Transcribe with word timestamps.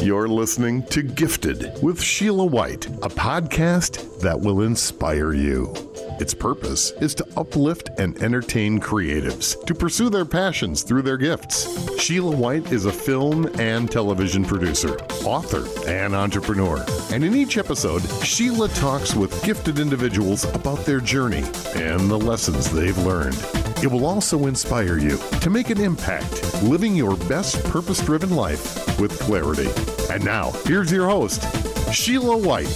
You're 0.00 0.28
listening 0.28 0.84
to 0.86 1.02
Gifted 1.02 1.82
with 1.82 2.00
Sheila 2.00 2.44
White, 2.44 2.86
a 2.86 3.08
podcast 3.08 4.20
that 4.20 4.38
will 4.38 4.62
inspire 4.62 5.32
you. 5.32 5.74
Its 6.20 6.32
purpose 6.32 6.92
is 7.00 7.16
to 7.16 7.26
uplift 7.36 7.90
and 7.98 8.16
entertain 8.22 8.78
creatives 8.80 9.64
to 9.66 9.74
pursue 9.74 10.08
their 10.08 10.24
passions 10.24 10.84
through 10.84 11.02
their 11.02 11.16
gifts. 11.16 11.98
Sheila 12.00 12.34
White 12.34 12.70
is 12.70 12.84
a 12.84 12.92
film 12.92 13.46
and 13.58 13.90
television 13.90 14.44
producer, 14.44 14.96
author, 15.24 15.66
and 15.88 16.14
entrepreneur. 16.14 16.84
And 17.10 17.24
in 17.24 17.34
each 17.34 17.58
episode, 17.58 18.02
Sheila 18.24 18.68
talks 18.68 19.14
with 19.14 19.42
gifted 19.42 19.80
individuals 19.80 20.44
about 20.54 20.86
their 20.86 21.00
journey 21.00 21.42
and 21.74 22.08
the 22.08 22.18
lessons 22.18 22.70
they've 22.70 22.98
learned. 22.98 23.36
It 23.80 23.86
will 23.86 24.06
also 24.06 24.48
inspire 24.48 24.98
you 24.98 25.18
to 25.40 25.50
make 25.50 25.70
an 25.70 25.80
impact, 25.80 26.62
living 26.64 26.96
your 26.96 27.14
best 27.28 27.62
purpose 27.66 28.04
driven 28.04 28.30
life 28.30 28.98
with 28.98 29.16
clarity. 29.20 29.70
And 30.12 30.24
now, 30.24 30.50
here's 30.64 30.90
your 30.90 31.08
host, 31.08 31.44
Sheila 31.92 32.36
White. 32.36 32.74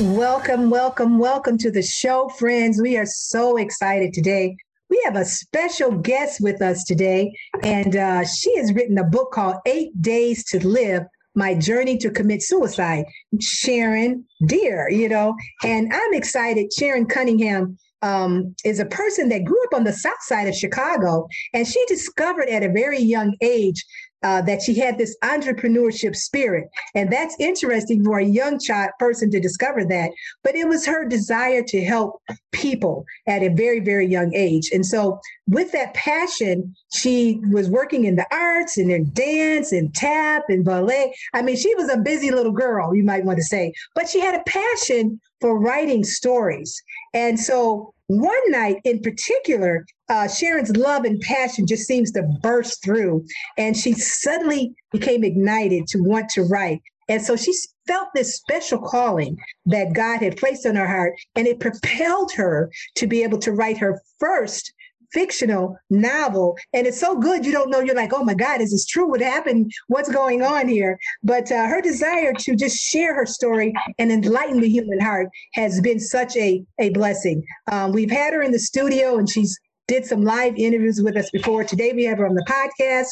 Welcome, 0.00 0.68
welcome, 0.68 1.20
welcome 1.20 1.56
to 1.58 1.70
the 1.70 1.82
show, 1.82 2.28
friends. 2.30 2.82
We 2.82 2.96
are 2.96 3.06
so 3.06 3.58
excited 3.58 4.12
today. 4.12 4.56
We 4.88 5.00
have 5.04 5.14
a 5.14 5.24
special 5.24 5.92
guest 5.92 6.40
with 6.40 6.60
us 6.60 6.82
today, 6.82 7.32
and 7.62 7.94
uh, 7.94 8.24
she 8.24 8.56
has 8.58 8.72
written 8.72 8.98
a 8.98 9.04
book 9.04 9.30
called 9.30 9.54
Eight 9.66 10.02
Days 10.02 10.42
to 10.46 10.66
Live 10.66 11.04
My 11.36 11.54
Journey 11.54 11.96
to 11.98 12.10
Commit 12.10 12.42
Suicide. 12.42 13.04
Sharon 13.40 14.24
Deer, 14.46 14.90
you 14.90 15.08
know, 15.08 15.36
and 15.62 15.92
I'm 15.92 16.12
excited. 16.12 16.72
Sharon 16.72 17.06
Cunningham 17.06 17.78
um, 18.02 18.54
is 18.64 18.78
a 18.78 18.86
person 18.86 19.28
that 19.28 19.44
grew 19.44 19.62
up 19.64 19.74
on 19.74 19.84
the 19.84 19.92
south 19.92 20.22
side 20.22 20.48
of 20.48 20.54
Chicago, 20.54 21.28
and 21.52 21.66
she 21.66 21.84
discovered 21.86 22.48
at 22.48 22.62
a 22.62 22.72
very 22.72 23.00
young 23.00 23.36
age 23.40 23.84
uh, 24.22 24.42
that 24.42 24.62
she 24.62 24.74
had 24.74 24.98
this 24.98 25.16
entrepreneurship 25.22 26.14
spirit. 26.14 26.68
And 26.94 27.12
that's 27.12 27.36
interesting 27.38 28.04
for 28.04 28.18
a 28.18 28.24
young 28.24 28.58
child 28.58 28.90
person 28.98 29.30
to 29.30 29.40
discover 29.40 29.84
that. 29.86 30.10
But 30.44 30.54
it 30.54 30.68
was 30.68 30.86
her 30.86 31.06
desire 31.06 31.62
to 31.68 31.84
help 31.84 32.20
people 32.52 33.04
at 33.26 33.42
a 33.42 33.48
very, 33.48 33.80
very 33.80 34.06
young 34.06 34.34
age. 34.34 34.70
And 34.72 34.84
so, 34.84 35.20
with 35.48 35.72
that 35.72 35.94
passion, 35.94 36.74
she 36.92 37.40
was 37.50 37.68
working 37.68 38.04
in 38.04 38.14
the 38.14 38.26
arts 38.30 38.78
and 38.78 38.90
in 38.90 39.10
dance 39.12 39.72
and 39.72 39.92
tap 39.94 40.44
and 40.48 40.64
ballet. 40.64 41.12
I 41.34 41.42
mean, 41.42 41.56
she 41.56 41.74
was 41.74 41.88
a 41.88 41.98
busy 41.98 42.30
little 42.30 42.52
girl, 42.52 42.94
you 42.94 43.02
might 43.02 43.24
want 43.24 43.38
to 43.38 43.44
say, 43.44 43.72
but 43.94 44.08
she 44.08 44.20
had 44.20 44.34
a 44.34 44.44
passion 44.44 45.20
for 45.40 45.58
writing 45.58 46.04
stories. 46.04 46.80
And 47.14 47.38
so, 47.38 47.94
one 48.06 48.50
night 48.50 48.76
in 48.84 49.00
particular, 49.00 49.86
uh, 50.10 50.26
Sharon's 50.28 50.76
love 50.76 51.04
and 51.04 51.20
passion 51.20 51.66
just 51.66 51.86
seems 51.86 52.10
to 52.12 52.22
burst 52.42 52.84
through, 52.84 53.24
and 53.56 53.76
she 53.76 53.92
suddenly 53.92 54.74
became 54.92 55.24
ignited 55.24 55.86
to 55.88 55.98
want 56.02 56.28
to 56.30 56.42
write. 56.42 56.82
And 57.08 57.22
so 57.22 57.36
she 57.36 57.52
felt 57.86 58.08
this 58.14 58.36
special 58.36 58.78
calling 58.78 59.38
that 59.66 59.94
God 59.94 60.20
had 60.20 60.36
placed 60.36 60.66
on 60.66 60.76
her 60.76 60.86
heart, 60.86 61.14
and 61.36 61.46
it 61.46 61.60
propelled 61.60 62.32
her 62.32 62.70
to 62.96 63.06
be 63.06 63.22
able 63.22 63.38
to 63.38 63.52
write 63.52 63.78
her 63.78 64.00
first 64.18 64.72
fictional 65.12 65.76
novel. 65.90 66.56
And 66.72 66.86
it's 66.86 67.00
so 67.00 67.18
good, 67.18 67.44
you 67.44 67.52
don't 67.52 67.70
know, 67.70 67.80
you're 67.80 67.96
like, 67.96 68.12
oh 68.12 68.24
my 68.24 68.34
God, 68.34 68.60
is 68.60 68.70
this 68.70 68.86
true? 68.86 69.08
What 69.08 69.20
happened? 69.20 69.72
What's 69.88 70.10
going 70.10 70.42
on 70.42 70.68
here? 70.68 70.98
But 71.22 71.50
uh, 71.50 71.66
her 71.66 71.80
desire 71.80 72.32
to 72.32 72.54
just 72.54 72.76
share 72.76 73.14
her 73.14 73.26
story 73.26 73.74
and 73.98 74.12
enlighten 74.12 74.60
the 74.60 74.68
human 74.68 75.00
heart 75.00 75.28
has 75.54 75.80
been 75.80 75.98
such 75.98 76.36
a, 76.36 76.64
a 76.78 76.90
blessing. 76.90 77.42
Um, 77.70 77.92
we've 77.92 78.10
had 78.10 78.32
her 78.32 78.42
in 78.42 78.52
the 78.52 78.58
studio 78.58 79.18
and 79.18 79.28
she's 79.28 79.58
did 79.90 80.06
some 80.06 80.22
live 80.22 80.54
interviews 80.56 81.02
with 81.02 81.16
us 81.16 81.30
before. 81.30 81.64
Today 81.64 81.92
we 81.92 82.04
have 82.04 82.18
her 82.18 82.26
on 82.28 82.36
the 82.36 82.44
podcast. 82.48 83.08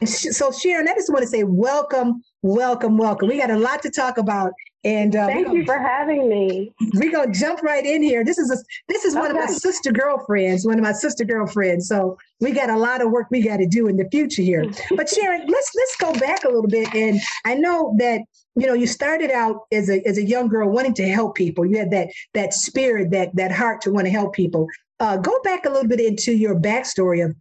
And 0.00 0.08
so 0.10 0.50
Sharon, 0.50 0.88
I 0.88 0.94
just 0.94 1.08
want 1.08 1.22
to 1.22 1.28
say 1.28 1.44
welcome, 1.44 2.20
welcome, 2.42 2.98
welcome. 2.98 3.28
We 3.28 3.38
got 3.38 3.52
a 3.52 3.56
lot 3.56 3.80
to 3.82 3.90
talk 3.92 4.18
about 4.18 4.50
and 4.86 5.16
uh, 5.16 5.26
thank 5.26 5.52
you 5.52 5.64
for 5.64 5.78
having 5.78 6.28
me. 6.28 6.72
We're 6.94 7.10
gonna 7.10 7.32
jump 7.32 7.60
right 7.62 7.84
in 7.84 8.02
here. 8.02 8.24
This 8.24 8.38
is 8.38 8.52
a 8.52 8.56
this 8.88 9.04
is 9.04 9.16
one 9.16 9.32
of 9.32 9.36
my 9.36 9.46
sister 9.46 9.90
girlfriends, 9.90 10.64
one 10.64 10.78
of 10.78 10.84
my 10.84 10.92
sister 10.92 11.24
girlfriends. 11.24 11.88
So 11.88 12.16
we 12.40 12.52
got 12.52 12.70
a 12.70 12.76
lot 12.76 13.02
of 13.02 13.10
work 13.10 13.26
we 13.32 13.42
got 13.42 13.56
to 13.56 13.66
do 13.66 13.88
in 13.88 13.96
the 13.96 14.08
future 14.12 14.42
here. 14.42 14.64
but 14.96 15.08
Sharon, 15.08 15.44
let's 15.48 15.72
let's 15.74 15.96
go 15.96 16.12
back 16.20 16.44
a 16.44 16.48
little 16.48 16.68
bit. 16.68 16.94
And 16.94 17.20
I 17.44 17.54
know 17.54 17.96
that 17.98 18.20
you 18.54 18.68
know 18.68 18.74
you 18.74 18.86
started 18.86 19.32
out 19.32 19.62
as 19.72 19.90
a 19.90 20.06
as 20.06 20.18
a 20.18 20.24
young 20.24 20.46
girl 20.46 20.70
wanting 20.70 20.94
to 20.94 21.08
help 21.08 21.34
people. 21.34 21.66
You 21.66 21.78
had 21.78 21.90
that 21.90 22.08
that 22.34 22.54
spirit, 22.54 23.10
that 23.10 23.34
that 23.34 23.50
heart 23.50 23.80
to 23.82 23.90
want 23.90 24.06
to 24.06 24.12
help 24.12 24.34
people. 24.34 24.68
Uh, 24.98 25.16
go 25.18 25.38
back 25.42 25.66
a 25.66 25.68
little 25.68 25.88
bit 25.88 26.00
into 26.00 26.32
your 26.32 26.58
backstory 26.58 27.24
of 27.24 27.34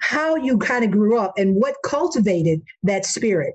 how 0.00 0.36
you 0.36 0.58
kind 0.58 0.84
of 0.84 0.90
grew 0.90 1.18
up 1.18 1.34
and 1.38 1.56
what 1.56 1.74
cultivated 1.84 2.60
that 2.82 3.04
spirit. 3.04 3.54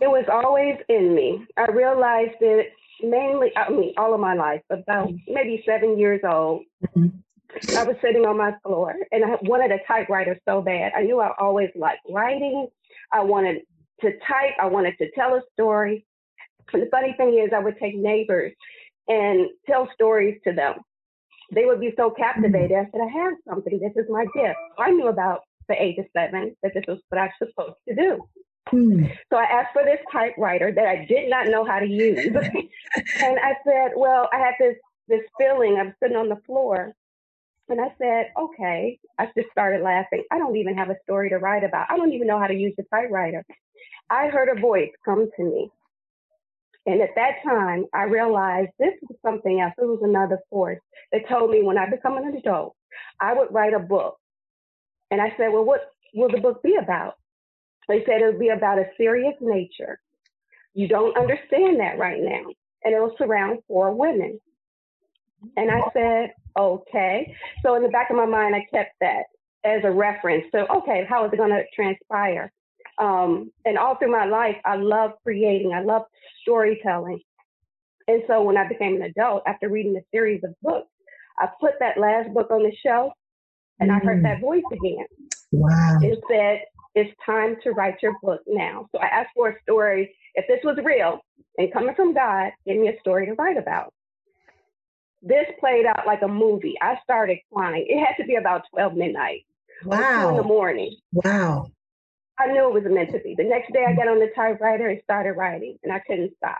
It 0.00 0.08
was 0.08 0.24
always 0.30 0.76
in 0.88 1.14
me. 1.14 1.46
I 1.56 1.70
realized 1.70 2.36
it 2.40 2.72
mainly, 3.02 3.52
I 3.56 3.70
mean, 3.70 3.92
all 3.96 4.14
of 4.14 4.20
my 4.20 4.34
life, 4.34 4.62
about 4.70 5.10
maybe 5.28 5.62
seven 5.66 5.98
years 5.98 6.20
old. 6.24 6.62
Mm-hmm. 6.96 7.76
I 7.76 7.84
was 7.84 7.96
sitting 8.02 8.26
on 8.26 8.36
my 8.36 8.52
floor 8.64 8.96
and 9.12 9.24
I 9.24 9.36
wanted 9.42 9.70
a 9.70 9.78
typewriter 9.86 10.36
so 10.48 10.60
bad. 10.60 10.92
I 10.96 11.02
knew 11.02 11.20
I 11.20 11.32
always 11.38 11.70
liked 11.76 12.00
writing. 12.10 12.66
I 13.12 13.20
wanted 13.20 13.62
to 14.00 14.10
type. 14.26 14.54
I 14.60 14.66
wanted 14.66 14.94
to 14.98 15.10
tell 15.12 15.34
a 15.34 15.42
story. 15.52 16.04
And 16.72 16.82
the 16.82 16.88
funny 16.90 17.14
thing 17.16 17.38
is, 17.38 17.52
I 17.54 17.60
would 17.60 17.78
take 17.78 17.94
neighbors 17.94 18.52
and 19.06 19.46
tell 19.68 19.88
stories 19.94 20.40
to 20.44 20.52
them. 20.52 20.76
They 21.52 21.64
would 21.64 21.80
be 21.80 21.92
so 21.96 22.10
captivated. 22.10 22.76
I 22.76 22.88
said, 22.90 23.00
I 23.02 23.10
have 23.10 23.34
something. 23.48 23.78
This 23.78 23.92
is 23.96 24.10
my 24.10 24.24
gift. 24.34 24.56
I 24.78 24.90
knew 24.90 25.08
about 25.08 25.42
the 25.68 25.80
age 25.80 25.98
of 25.98 26.06
seven 26.16 26.56
that 26.62 26.72
this 26.74 26.84
was 26.86 26.98
what 27.08 27.20
I 27.20 27.30
was 27.40 27.50
supposed 27.50 27.76
to 27.88 27.94
do. 27.94 28.28
Hmm. 28.68 29.04
So 29.30 29.36
I 29.36 29.44
asked 29.44 29.72
for 29.72 29.84
this 29.84 30.00
typewriter 30.10 30.72
that 30.72 30.86
I 30.86 31.04
did 31.04 31.28
not 31.28 31.48
know 31.48 31.64
how 31.64 31.78
to 31.78 31.86
use. 31.86 32.24
and 32.26 33.38
I 33.38 33.54
said, 33.64 33.92
well, 33.96 34.28
I 34.32 34.38
had 34.38 34.54
this 34.58 34.76
this 35.06 35.20
feeling. 35.38 35.76
I'm 35.78 35.94
sitting 36.02 36.16
on 36.16 36.28
the 36.28 36.40
floor. 36.46 36.94
And 37.68 37.80
I 37.80 37.94
said, 37.98 38.30
okay. 38.38 38.98
I 39.18 39.26
just 39.36 39.50
started 39.50 39.82
laughing. 39.82 40.24
I 40.30 40.38
don't 40.38 40.56
even 40.56 40.76
have 40.76 40.90
a 40.90 40.96
story 41.04 41.30
to 41.30 41.38
write 41.38 41.64
about. 41.64 41.86
I 41.90 41.96
don't 41.96 42.12
even 42.12 42.26
know 42.26 42.38
how 42.38 42.46
to 42.46 42.54
use 42.54 42.74
the 42.76 42.84
typewriter. 42.90 43.44
I 44.10 44.28
heard 44.28 44.48
a 44.48 44.60
voice 44.60 44.90
come 45.04 45.28
to 45.36 45.44
me. 45.44 45.70
And 46.86 47.00
at 47.00 47.14
that 47.16 47.36
time, 47.44 47.86
I 47.94 48.02
realized 48.02 48.70
this 48.78 48.94
was 49.02 49.16
something 49.24 49.60
else. 49.60 49.72
It 49.78 49.86
was 49.86 50.00
another 50.02 50.38
force 50.50 50.80
that 51.12 51.28
told 51.28 51.50
me 51.50 51.62
when 51.62 51.78
I 51.78 51.88
become 51.88 52.18
an 52.18 52.34
adult, 52.36 52.76
I 53.20 53.32
would 53.32 53.48
write 53.50 53.72
a 53.72 53.78
book. 53.78 54.16
And 55.10 55.20
I 55.20 55.32
said, 55.36 55.48
well, 55.48 55.64
what 55.64 55.80
will 56.14 56.28
the 56.28 56.40
book 56.40 56.62
be 56.62 56.76
about? 56.76 57.14
They 57.88 58.04
said 58.04 58.20
it 58.20 58.26
would 58.26 58.40
be 58.40 58.48
about 58.48 58.78
a 58.78 58.86
serious 58.96 59.34
nature. 59.40 59.98
You 60.74 60.88
don't 60.88 61.16
understand 61.16 61.80
that 61.80 61.98
right 61.98 62.20
now. 62.20 62.50
And 62.82 62.94
it'll 62.94 63.14
surround 63.16 63.60
four 63.66 63.94
women. 63.94 64.40
And 65.56 65.70
I 65.70 65.80
said, 65.92 66.32
okay. 66.58 67.34
So 67.62 67.74
in 67.76 67.82
the 67.82 67.88
back 67.88 68.10
of 68.10 68.16
my 68.16 68.26
mind, 68.26 68.54
I 68.54 68.66
kept 68.74 68.92
that 69.00 69.24
as 69.64 69.82
a 69.84 69.90
reference. 69.90 70.44
So, 70.52 70.66
okay, 70.78 71.06
how 71.08 71.24
is 71.24 71.32
it 71.32 71.36
going 71.36 71.50
to 71.50 71.64
transpire? 71.74 72.52
Um, 72.98 73.50
and 73.64 73.78
all 73.78 73.96
through 73.96 74.12
my 74.12 74.24
life, 74.24 74.56
I 74.64 74.76
love 74.76 75.12
creating, 75.22 75.72
I 75.72 75.82
love 75.82 76.02
storytelling. 76.42 77.20
And 78.06 78.22
so 78.26 78.42
when 78.42 78.56
I 78.56 78.68
became 78.68 78.96
an 78.96 79.02
adult, 79.02 79.42
after 79.46 79.68
reading 79.68 79.96
a 79.96 80.04
series 80.12 80.42
of 80.44 80.54
books, 80.62 80.88
I 81.38 81.48
put 81.60 81.72
that 81.80 81.98
last 81.98 82.32
book 82.32 82.50
on 82.50 82.62
the 82.62 82.72
shelf 82.84 83.12
and 83.80 83.90
mm. 83.90 83.96
I 83.96 84.04
heard 84.04 84.24
that 84.24 84.40
voice 84.40 84.62
again. 84.70 85.06
Wow. 85.50 85.98
It 86.02 86.20
said, 86.30 86.60
it's 86.94 87.14
time 87.24 87.56
to 87.64 87.72
write 87.72 87.96
your 88.02 88.16
book 88.22 88.40
now. 88.46 88.88
So 88.92 88.98
I 88.98 89.06
asked 89.06 89.30
for 89.34 89.48
a 89.50 89.62
story. 89.62 90.14
If 90.36 90.46
this 90.46 90.60
was 90.62 90.76
real 90.84 91.20
and 91.58 91.72
coming 91.72 91.94
from 91.94 92.14
God, 92.14 92.52
give 92.66 92.76
me 92.76 92.88
a 92.88 93.00
story 93.00 93.26
to 93.26 93.34
write 93.34 93.56
about. 93.56 93.92
This 95.22 95.46
played 95.58 95.86
out 95.86 96.06
like 96.06 96.22
a 96.22 96.28
movie. 96.28 96.74
I 96.80 96.98
started 97.02 97.38
crying. 97.52 97.86
It 97.88 98.04
had 98.04 98.14
to 98.20 98.26
be 98.26 98.36
about 98.36 98.62
12 98.72 98.94
midnight. 98.94 99.44
Wow. 99.84 100.30
in 100.30 100.36
the 100.36 100.42
morning. 100.42 100.96
Wow. 101.12 101.70
I 102.38 102.46
knew 102.52 102.68
it 102.68 102.74
was 102.74 102.84
meant 102.86 103.10
to 103.12 103.20
be. 103.20 103.34
The 103.36 103.44
next 103.44 103.72
day 103.72 103.84
I 103.86 103.94
got 103.94 104.08
on 104.08 104.18
the 104.18 104.30
typewriter 104.34 104.88
and 104.88 105.00
started 105.04 105.32
writing 105.32 105.78
and 105.82 105.92
I 105.92 106.00
couldn't 106.00 106.32
stop. 106.36 106.58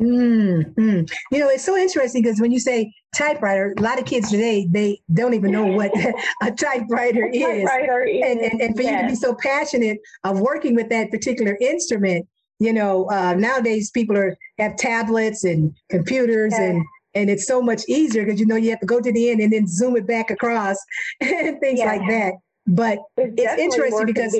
Mm-hmm. 0.00 1.00
You 1.32 1.38
know, 1.40 1.48
it's 1.48 1.64
so 1.64 1.76
interesting 1.76 2.22
because 2.22 2.40
when 2.40 2.52
you 2.52 2.60
say 2.60 2.92
typewriter, 3.16 3.74
a 3.76 3.82
lot 3.82 3.98
of 3.98 4.04
kids 4.04 4.30
today 4.30 4.66
they 4.70 5.00
don't 5.12 5.34
even 5.34 5.50
know 5.50 5.66
what 5.66 5.90
a 6.42 6.52
typewriter, 6.52 7.30
a 7.32 7.38
typewriter 7.38 8.02
is. 8.02 8.22
And, 8.24 8.40
and, 8.40 8.60
and 8.60 8.76
for 8.76 8.82
yes. 8.82 8.92
you 8.92 9.02
to 9.02 9.08
be 9.08 9.14
so 9.16 9.34
passionate 9.34 9.98
of 10.24 10.40
working 10.40 10.74
with 10.76 10.88
that 10.90 11.10
particular 11.10 11.56
instrument, 11.60 12.28
you 12.60 12.72
know, 12.72 13.06
uh, 13.10 13.34
nowadays 13.34 13.90
people 13.90 14.16
are 14.16 14.36
have 14.58 14.76
tablets 14.76 15.44
and 15.44 15.74
computers 15.90 16.52
yes. 16.52 16.60
and 16.60 16.84
and 17.14 17.30
it's 17.30 17.46
so 17.46 17.60
much 17.60 17.82
easier 17.88 18.24
because 18.24 18.38
you 18.38 18.46
know 18.46 18.56
you 18.56 18.70
have 18.70 18.80
to 18.80 18.86
go 18.86 19.00
to 19.00 19.12
the 19.12 19.30
end 19.30 19.40
and 19.40 19.52
then 19.52 19.66
zoom 19.66 19.96
it 19.96 20.06
back 20.06 20.30
across 20.30 20.76
and 21.20 21.58
things 21.60 21.80
like 21.80 22.02
that. 22.08 22.34
But 22.66 22.98
it's, 23.16 23.34
it's 23.36 23.62
interesting 23.62 24.06
because 24.06 24.36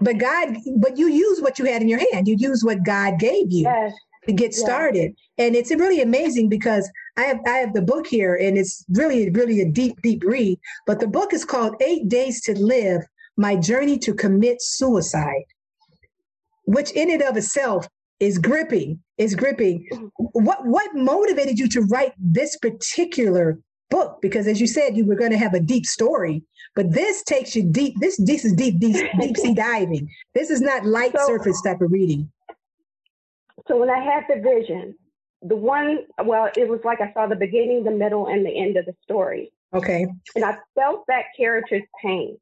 but 0.00 0.18
God, 0.18 0.56
but 0.76 0.98
you 0.98 1.08
use 1.08 1.40
what 1.40 1.58
you 1.58 1.64
had 1.64 1.82
in 1.82 1.88
your 1.88 2.00
hand. 2.12 2.28
You 2.28 2.36
use 2.38 2.64
what 2.64 2.84
God 2.84 3.18
gave 3.18 3.50
you. 3.50 3.64
Yes 3.64 3.92
to 4.26 4.32
get 4.34 4.54
started. 4.54 5.14
And 5.38 5.56
it's 5.56 5.70
really 5.70 6.02
amazing 6.02 6.48
because 6.48 6.88
I 7.16 7.22
have 7.22 7.38
I 7.46 7.58
have 7.58 7.72
the 7.72 7.82
book 7.82 8.06
here 8.06 8.34
and 8.34 8.58
it's 8.58 8.84
really, 8.90 9.30
really 9.30 9.60
a 9.62 9.70
deep, 9.70 10.00
deep 10.02 10.22
read. 10.24 10.58
But 10.86 11.00
the 11.00 11.06
book 11.08 11.32
is 11.32 11.44
called 11.44 11.76
Eight 11.80 12.08
Days 12.08 12.42
to 12.42 12.58
Live: 12.58 13.02
My 13.36 13.56
Journey 13.56 13.98
to 14.00 14.14
Commit 14.14 14.60
Suicide. 14.60 15.44
which 16.64 16.90
in 16.92 17.10
and 17.10 17.22
of 17.22 17.36
itself 17.36 17.88
is 18.20 18.36
gripping, 18.36 19.00
is 19.16 19.34
gripping. 19.34 19.86
Mm-hmm. 19.92 20.06
What 20.44 20.66
what 20.66 20.94
motivated 20.94 21.58
you 21.58 21.68
to 21.68 21.82
write 21.82 22.12
this 22.18 22.56
particular 22.58 23.58
book? 23.90 24.18
Because 24.20 24.46
as 24.46 24.60
you 24.60 24.66
said, 24.66 24.96
you 24.96 25.06
were 25.06 25.16
going 25.16 25.30
to 25.30 25.38
have 25.38 25.54
a 25.54 25.60
deep 25.60 25.86
story, 25.86 26.42
but 26.74 26.92
this 26.92 27.22
takes 27.22 27.56
you 27.56 27.62
deep. 27.64 27.98
This 27.98 28.16
this 28.16 28.44
is 28.44 28.52
deep, 28.52 28.78
deep, 28.78 28.96
deep 29.20 29.36
sea 29.36 29.54
diving. 29.68 30.08
This 30.34 30.50
is 30.50 30.60
not 30.60 30.84
light 30.84 31.12
so, 31.16 31.26
surface 31.26 31.60
type 31.62 31.80
of 31.80 31.90
reading. 31.90 32.30
So 33.66 33.78
when 33.78 33.90
I 33.90 34.02
had 34.02 34.24
the 34.28 34.40
vision, 34.40 34.94
the 35.42 35.56
one, 35.56 36.06
well, 36.24 36.50
it 36.56 36.68
was 36.68 36.80
like 36.84 37.00
I 37.00 37.12
saw 37.12 37.26
the 37.26 37.36
beginning, 37.36 37.84
the 37.84 37.90
middle, 37.90 38.26
and 38.26 38.44
the 38.44 38.50
end 38.50 38.76
of 38.76 38.86
the 38.86 38.94
story. 39.02 39.52
Okay. 39.74 40.06
And 40.34 40.44
I 40.44 40.56
felt 40.74 41.04
that 41.08 41.24
character's 41.36 41.82
pain. 42.02 42.38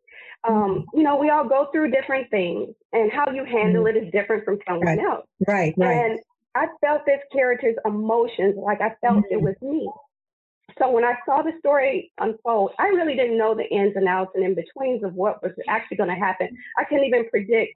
Um, 0.47 0.55
mm-hmm. 0.55 0.99
you 0.99 1.03
know, 1.03 1.17
we 1.17 1.31
all 1.31 1.49
go 1.49 1.69
through 1.73 1.91
different 1.91 2.31
things, 2.31 2.75
and 2.93 3.11
how 3.11 3.31
you 3.33 3.45
handle 3.45 3.85
mm-hmm. 3.85 3.97
it 3.97 4.05
is 4.05 4.13
different 4.13 4.45
from 4.45 4.59
someone 4.67 4.87
right. 4.87 4.99
else. 4.99 5.27
Right, 5.47 5.75
right. 5.77 5.93
And 5.93 6.21
I 6.55 6.67
felt 6.81 7.05
this 7.05 7.21
character's 7.33 7.77
emotions 7.85 8.57
like 8.57 8.81
I 8.81 8.95
felt 9.01 9.19
mm-hmm. 9.19 9.35
it 9.35 9.43
was 9.43 9.55
me. 9.61 9.91
So 10.79 10.91
when 10.91 11.05
I 11.05 11.15
saw 11.25 11.43
the 11.43 11.53
story 11.59 12.13
unfold, 12.19 12.73
I 12.79 12.89
really 12.89 13.17
didn't 13.17 13.39
know 13.39 13.55
the 13.55 13.69
ins 13.71 13.97
and 13.97 14.07
outs 14.07 14.33
and 14.35 14.45
in 14.45 14.55
betweens 14.55 15.03
of 15.03 15.15
what 15.15 15.43
was 15.43 15.53
actually 15.69 15.97
going 15.97 16.11
to 16.11 16.17
happen. 16.17 16.49
I 16.79 16.85
couldn't 16.85 17.05
even 17.07 17.29
predict 17.31 17.75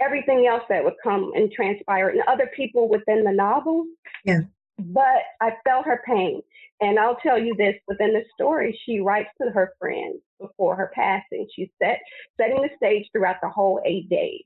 everything 0.00 0.46
else 0.46 0.62
that 0.68 0.82
would 0.82 0.94
come 1.02 1.32
and 1.34 1.52
transpire 1.52 2.08
and 2.08 2.22
other 2.26 2.50
people 2.56 2.88
within 2.88 3.22
the 3.22 3.32
novel. 3.32 3.86
Yeah. 4.24 4.40
But 4.78 5.22
I 5.40 5.52
felt 5.64 5.86
her 5.86 6.02
pain. 6.04 6.42
And 6.80 6.98
I'll 6.98 7.16
tell 7.16 7.38
you 7.38 7.54
this 7.56 7.76
within 7.86 8.12
the 8.12 8.24
story, 8.34 8.78
she 8.84 8.98
writes 8.98 9.30
to 9.40 9.50
her 9.50 9.74
friends 9.78 10.16
before 10.40 10.74
her 10.74 10.90
passing. 10.92 11.46
She's 11.54 11.68
set, 11.80 12.00
setting 12.36 12.60
the 12.60 12.70
stage 12.76 13.08
throughout 13.12 13.36
the 13.40 13.48
whole 13.48 13.80
eight 13.84 14.08
days 14.08 14.42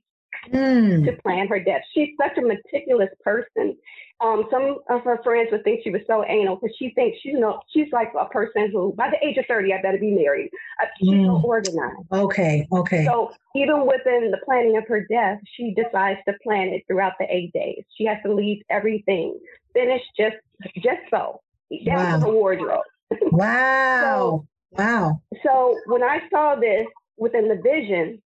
mm. 0.49 1.05
to 1.05 1.21
plan 1.21 1.47
her 1.47 1.59
death. 1.59 1.81
She's 1.93 2.09
such 2.21 2.37
a 2.37 2.41
meticulous 2.41 3.09
person. 3.23 3.77
Um, 4.19 4.45
some 4.49 4.77
of 4.89 5.03
her 5.03 5.21
friends 5.23 5.49
would 5.51 5.63
think 5.63 5.81
she 5.83 5.91
was 5.91 6.01
so 6.07 6.25
anal 6.25 6.55
because 6.55 6.75
she 6.79 6.89
thinks 6.95 7.19
she's 7.21 7.33
you 7.33 7.39
know 7.39 7.61
she's 7.71 7.87
like 7.91 8.11
a 8.19 8.25
person 8.25 8.71
who 8.71 8.93
by 8.97 9.11
the 9.11 9.27
age 9.27 9.37
of 9.37 9.45
30 9.47 9.73
I 9.73 9.81
better 9.81 9.99
be 9.99 10.11
married. 10.11 10.49
Uh, 10.81 10.85
she's 10.99 11.09
mm. 11.09 11.25
so 11.25 11.47
organized. 11.47 12.07
Okay, 12.11 12.67
okay. 12.71 13.05
So 13.05 13.31
even 13.55 13.85
within 13.85 14.31
the 14.31 14.39
planning 14.43 14.77
of 14.77 14.87
her 14.87 15.05
death, 15.07 15.39
she 15.55 15.75
decides 15.75 16.19
to 16.27 16.33
plan 16.41 16.69
it 16.69 16.83
throughout 16.87 17.13
the 17.19 17.27
eight 17.29 17.53
days. 17.53 17.83
She 17.95 18.05
has 18.05 18.17
to 18.25 18.33
leave 18.33 18.63
everything 18.69 19.37
finished 19.73 20.09
just 20.17 20.37
just 20.77 21.01
so 21.11 21.41
down 21.85 21.95
wow. 21.95 22.19
to 22.19 22.25
the 22.25 22.31
wardrobe. 22.31 22.83
Wow. 23.31 24.01
so, 24.03 24.47
wow. 24.71 25.21
So 25.43 25.79
when 25.85 26.03
I 26.03 26.19
saw 26.29 26.55
this 26.55 26.85
within 27.17 27.47
the 27.47 27.55
vision, 27.55 28.21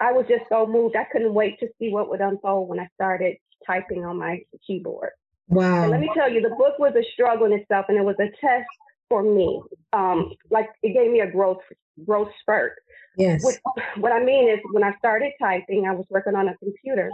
I 0.00 0.12
was 0.12 0.26
just 0.28 0.44
so 0.48 0.66
moved. 0.66 0.96
I 0.96 1.04
couldn't 1.04 1.34
wait 1.34 1.58
to 1.60 1.68
see 1.78 1.90
what 1.90 2.08
would 2.08 2.20
unfold 2.20 2.68
when 2.68 2.80
I 2.80 2.88
started 2.94 3.36
typing 3.66 4.04
on 4.04 4.18
my 4.18 4.40
keyboard. 4.66 5.10
Wow. 5.48 5.82
And 5.82 5.90
let 5.90 6.00
me 6.00 6.10
tell 6.14 6.30
you, 6.30 6.40
the 6.40 6.50
book 6.50 6.78
was 6.78 6.94
a 6.96 7.04
struggle 7.12 7.46
in 7.46 7.52
itself, 7.52 7.86
and 7.88 7.98
it 7.98 8.04
was 8.04 8.16
a 8.18 8.28
test 8.40 8.68
for 9.08 9.22
me. 9.22 9.62
Um, 9.92 10.32
like 10.50 10.68
it 10.82 10.94
gave 10.94 11.10
me 11.10 11.20
a 11.20 11.30
growth 11.30 11.60
growth 12.06 12.30
spurt. 12.40 12.74
Yes. 13.16 13.44
What, 13.44 13.58
what 13.98 14.12
I 14.12 14.24
mean 14.24 14.48
is, 14.48 14.58
when 14.72 14.82
I 14.82 14.94
started 14.98 15.32
typing, 15.38 15.86
I 15.86 15.92
was 15.92 16.06
working 16.08 16.34
on 16.34 16.48
a 16.48 16.56
computer. 16.56 17.10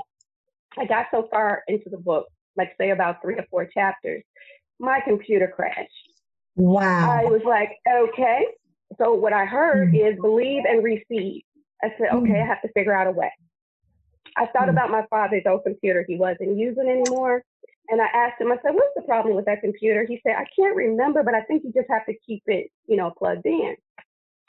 I 0.79 0.85
got 0.85 1.07
so 1.11 1.27
far 1.31 1.63
into 1.67 1.91
the 1.91 1.99
book, 1.99 2.29
like 2.57 2.75
say 2.79 2.91
about 2.91 3.21
three 3.21 3.35
or 3.35 3.45
four 3.51 3.67
chapters, 3.67 4.23
my 4.79 5.01
computer 5.01 5.53
crashed. 5.55 5.91
Wow. 6.55 7.11
I 7.11 7.25
was 7.25 7.43
like, 7.45 7.71
okay. 7.89 8.47
So 8.97 9.15
what 9.15 9.33
I 9.33 9.45
heard 9.45 9.93
mm. 9.93 10.13
is 10.13 10.21
believe 10.21 10.65
and 10.69 10.85
receive. 10.85 11.43
I 11.83 11.89
said, 11.99 12.09
okay. 12.13 12.41
I 12.41 12.47
have 12.47 12.63
to 12.63 12.69
figure 12.73 12.95
out 12.95 13.07
a 13.07 13.11
way. 13.11 13.33
I 14.37 14.47
thought 14.47 14.67
mm. 14.67 14.71
about 14.71 14.91
my 14.91 15.05
father's 15.11 15.43
old 15.47 15.65
computer 15.65 16.05
he 16.07 16.17
wasn't 16.17 16.57
using 16.57 16.89
anymore. 16.89 17.43
And 17.89 18.03
I 18.03 18.07
asked 18.07 18.41
him, 18.41 18.53
I 18.53 18.57
said, 18.63 18.75
what's 18.75 18.95
the 18.95 19.03
problem 19.03 19.35
with 19.35 19.47
that 19.47 19.63
computer? 19.63 20.05
He 20.07 20.21
said, 20.23 20.35
I 20.37 20.45
can't 20.55 20.77
remember, 20.77 21.23
but 21.23 21.35
I 21.35 21.43
think 21.43 21.65
you 21.65 21.73
just 21.73 21.89
have 21.89 22.05
to 22.07 22.15
keep 22.27 22.43
it, 22.47 22.71
you 22.87 22.97
know, 22.97 23.13
plugged 23.17 23.47
in. 23.47 23.77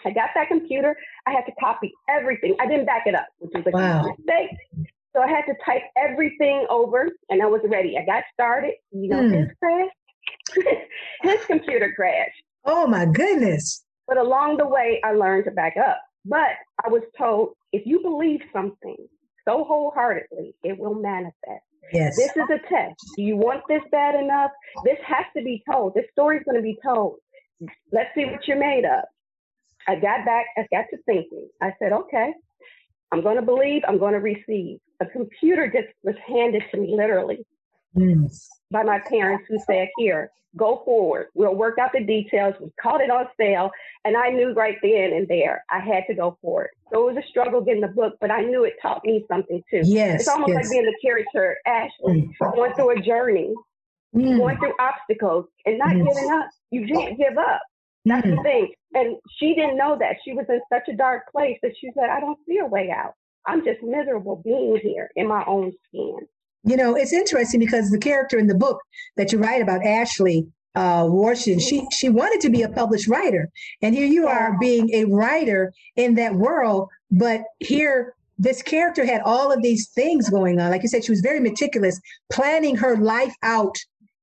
I 0.06 0.12
got 0.12 0.30
that 0.36 0.48
computer. 0.48 0.96
I 1.26 1.31
had 1.31 1.46
to 1.46 1.52
copy 1.60 1.94
everything. 2.10 2.56
I 2.60 2.68
didn't 2.68 2.86
back 2.86 3.04
it 3.06 3.16
up, 3.16 3.28
which 3.40 3.52
was 3.54 3.64
a 3.68 3.72
wow. 3.72 4.04
mistake. 4.04 4.58
So 5.16 5.22
I 5.22 5.28
had 5.28 5.42
to 5.46 5.54
type 5.66 5.84
everything 5.98 6.66
over 6.70 7.10
and 7.30 7.42
I 7.42 7.46
was 7.46 7.62
ready. 7.66 7.98
I 7.98 8.06
got 8.06 8.24
started. 8.34 8.74
You 8.92 9.10
know, 9.10 9.22
mm. 9.22 9.40
his 9.40 9.50
crash, 9.60 10.76
his 11.22 11.46
computer 11.46 11.92
crashed. 11.96 12.44
Oh 12.66 12.88
my 12.88 13.06
goodness. 13.06 13.84
But 14.08 14.18
along 14.18 14.58
the 14.58 14.68
way, 14.68 15.02
I 15.04 15.14
learned 15.14 15.46
to 15.46 15.52
back 15.52 15.76
up. 15.78 16.02
But 16.25 16.57
I 16.83 16.89
was 16.89 17.04
told 17.18 17.54
if 17.71 17.86
you 17.86 18.01
believe 18.01 18.42
something 18.51 18.98
so 19.48 19.63
wholeheartedly, 19.63 20.56
it 20.63 20.77
will 20.77 20.95
manifest. 20.95 21.63
Yes. 21.92 22.16
This 22.16 22.31
is 22.36 22.50
a 22.51 22.60
test. 22.69 22.95
Do 23.16 23.24
you 23.24 23.36
want 23.36 23.63
this 23.68 23.81
bad 23.92 24.16
enough? 24.16 24.51
This 24.83 24.98
has 25.06 25.25
to 25.36 25.44
be 25.44 25.63
told. 25.69 25.95
This 25.95 26.06
story's 26.12 26.44
going 26.44 26.57
to 26.57 26.62
be 26.62 26.77
told. 26.83 27.16
Let's 27.92 28.10
see 28.16 28.25
what 28.25 28.48
you're 28.48 28.60
made 28.60 28.86
of. 28.86 29.06
I 29.88 29.95
got 29.95 30.25
back, 30.25 30.45
I 30.57 30.68
got 30.71 30.86
to 30.92 30.98
thinking. 31.06 31.50
I 31.62 31.74
said, 31.80 31.94
okay, 31.94 32.31
I'm 33.12 33.21
going 33.21 33.38
to 33.38 33.42
believe, 33.42 33.81
I'm 33.88 33.98
going 33.98 34.13
to 34.13 34.19
receive. 34.19 34.80
A 35.00 35.06
computer 35.06 35.66
just 35.66 35.88
was 36.04 36.16
handed 36.27 36.63
to 36.71 36.77
me 36.77 36.94
literally 36.95 37.45
mm. 37.95 38.50
by 38.71 38.83
my 38.83 39.00
parents 39.00 39.45
who 39.47 39.59
said, 39.65 39.89
here, 39.97 40.31
go 40.56 40.81
forward. 40.86 41.27
We'll 41.36 41.56
work 41.56 41.77
out 41.80 41.91
the 41.94 42.03
details. 42.03 42.56
We 42.59 42.71
caught 42.81 43.01
it 43.01 43.12
on 43.12 43.27
sale. 43.38 43.71
And 44.06 44.18
I 44.18 44.30
knew 44.30 44.53
right 44.53 44.77
then 44.81 45.13
and 45.13 45.27
there 45.27 45.63
I 45.69 45.80
had 45.80 46.06
to 46.07 46.13
go 46.15 46.38
for 46.41 46.65
it. 46.65 46.71
So 46.91 47.07
it 47.07 47.13
was 47.13 47.24
a 47.24 47.27
struggle 47.27 47.62
getting 47.62 47.81
the 47.81 47.88
book, 47.88 48.15
but 48.19 48.31
I 48.31 48.41
knew 48.41 48.63
it 48.63 48.74
taught 48.81 49.06
me 49.06 49.25
something 49.27 49.63
too. 49.69 49.81
Yes. 49.83 50.21
It's 50.21 50.30
almost 50.30 50.50
yes. 50.50 50.63
like 50.63 50.71
being 50.71 50.86
the 50.86 50.97
character 51.01 51.57
Ashley, 51.65 52.30
mm. 52.41 52.56
going 52.56 52.74
through 52.74 52.97
a 52.97 53.01
journey, 53.01 53.53
mm. 54.15 54.38
going 54.38 54.57
through 54.57 54.74
obstacles 54.80 55.45
and 55.65 55.77
not 55.77 55.89
mm. 55.89 56.07
giving 56.07 56.31
up. 56.31 56.50
You 56.71 56.88
can't 56.88 57.18
give 57.18 57.38
up. 57.38 57.62
That's 58.06 58.25
the 58.25 58.33
mm. 58.33 58.44
thing. 58.44 58.74
And 58.94 59.18
she 59.38 59.53
didn't 59.53 59.77
know 59.77 59.97
that. 60.00 60.15
She 60.25 60.33
was 60.33 60.45
in 60.50 60.62
such 60.71 60.88
a 60.88 60.95
dark 60.95 61.31
place 61.31 61.59
that 61.62 61.74
she 61.80 61.92
said, 61.94 62.09
I 62.09 62.19
don't 62.19 62.39
see 62.47 62.57
a 62.57 62.65
way 62.65 62.89
out. 62.89 63.13
I'm 63.45 63.63
just 63.63 63.83
miserable 63.83 64.38
being 64.38 64.80
here 64.81 65.12
in 65.15 65.27
my 65.27 65.44
own 65.45 65.74
skin. 65.88 66.18
You 66.63 66.75
know, 66.75 66.95
it's 66.95 67.13
interesting 67.13 67.59
because 67.59 67.89
the 67.89 68.00
character 68.00 68.38
in 68.38 68.47
the 68.47 68.56
book 68.56 68.79
that 69.15 69.31
you 69.31 69.39
write 69.39 69.61
about, 69.61 69.85
Ashley 69.85 70.47
uh, 70.75 71.06
Washington, 71.09 71.59
she 71.59 71.85
she 71.91 72.09
wanted 72.09 72.41
to 72.41 72.50
be 72.50 72.61
a 72.61 72.69
published 72.69 73.07
writer, 73.07 73.50
and 73.81 73.95
here 73.95 74.06
you 74.06 74.27
are 74.27 74.57
being 74.59 74.94
a 74.94 75.06
writer 75.06 75.73
in 75.95 76.15
that 76.15 76.35
world. 76.35 76.89
But 77.11 77.41
here, 77.59 78.13
this 78.38 78.61
character 78.61 79.06
had 79.06 79.21
all 79.21 79.51
of 79.51 79.61
these 79.61 79.89
things 79.89 80.29
going 80.29 80.59
on. 80.59 80.69
Like 80.69 80.83
you 80.83 80.89
said, 80.89 81.03
she 81.03 81.11
was 81.11 81.21
very 81.21 81.39
meticulous, 81.39 82.00
planning 82.31 82.75
her 82.75 82.97
life 82.97 83.33
out 83.42 83.78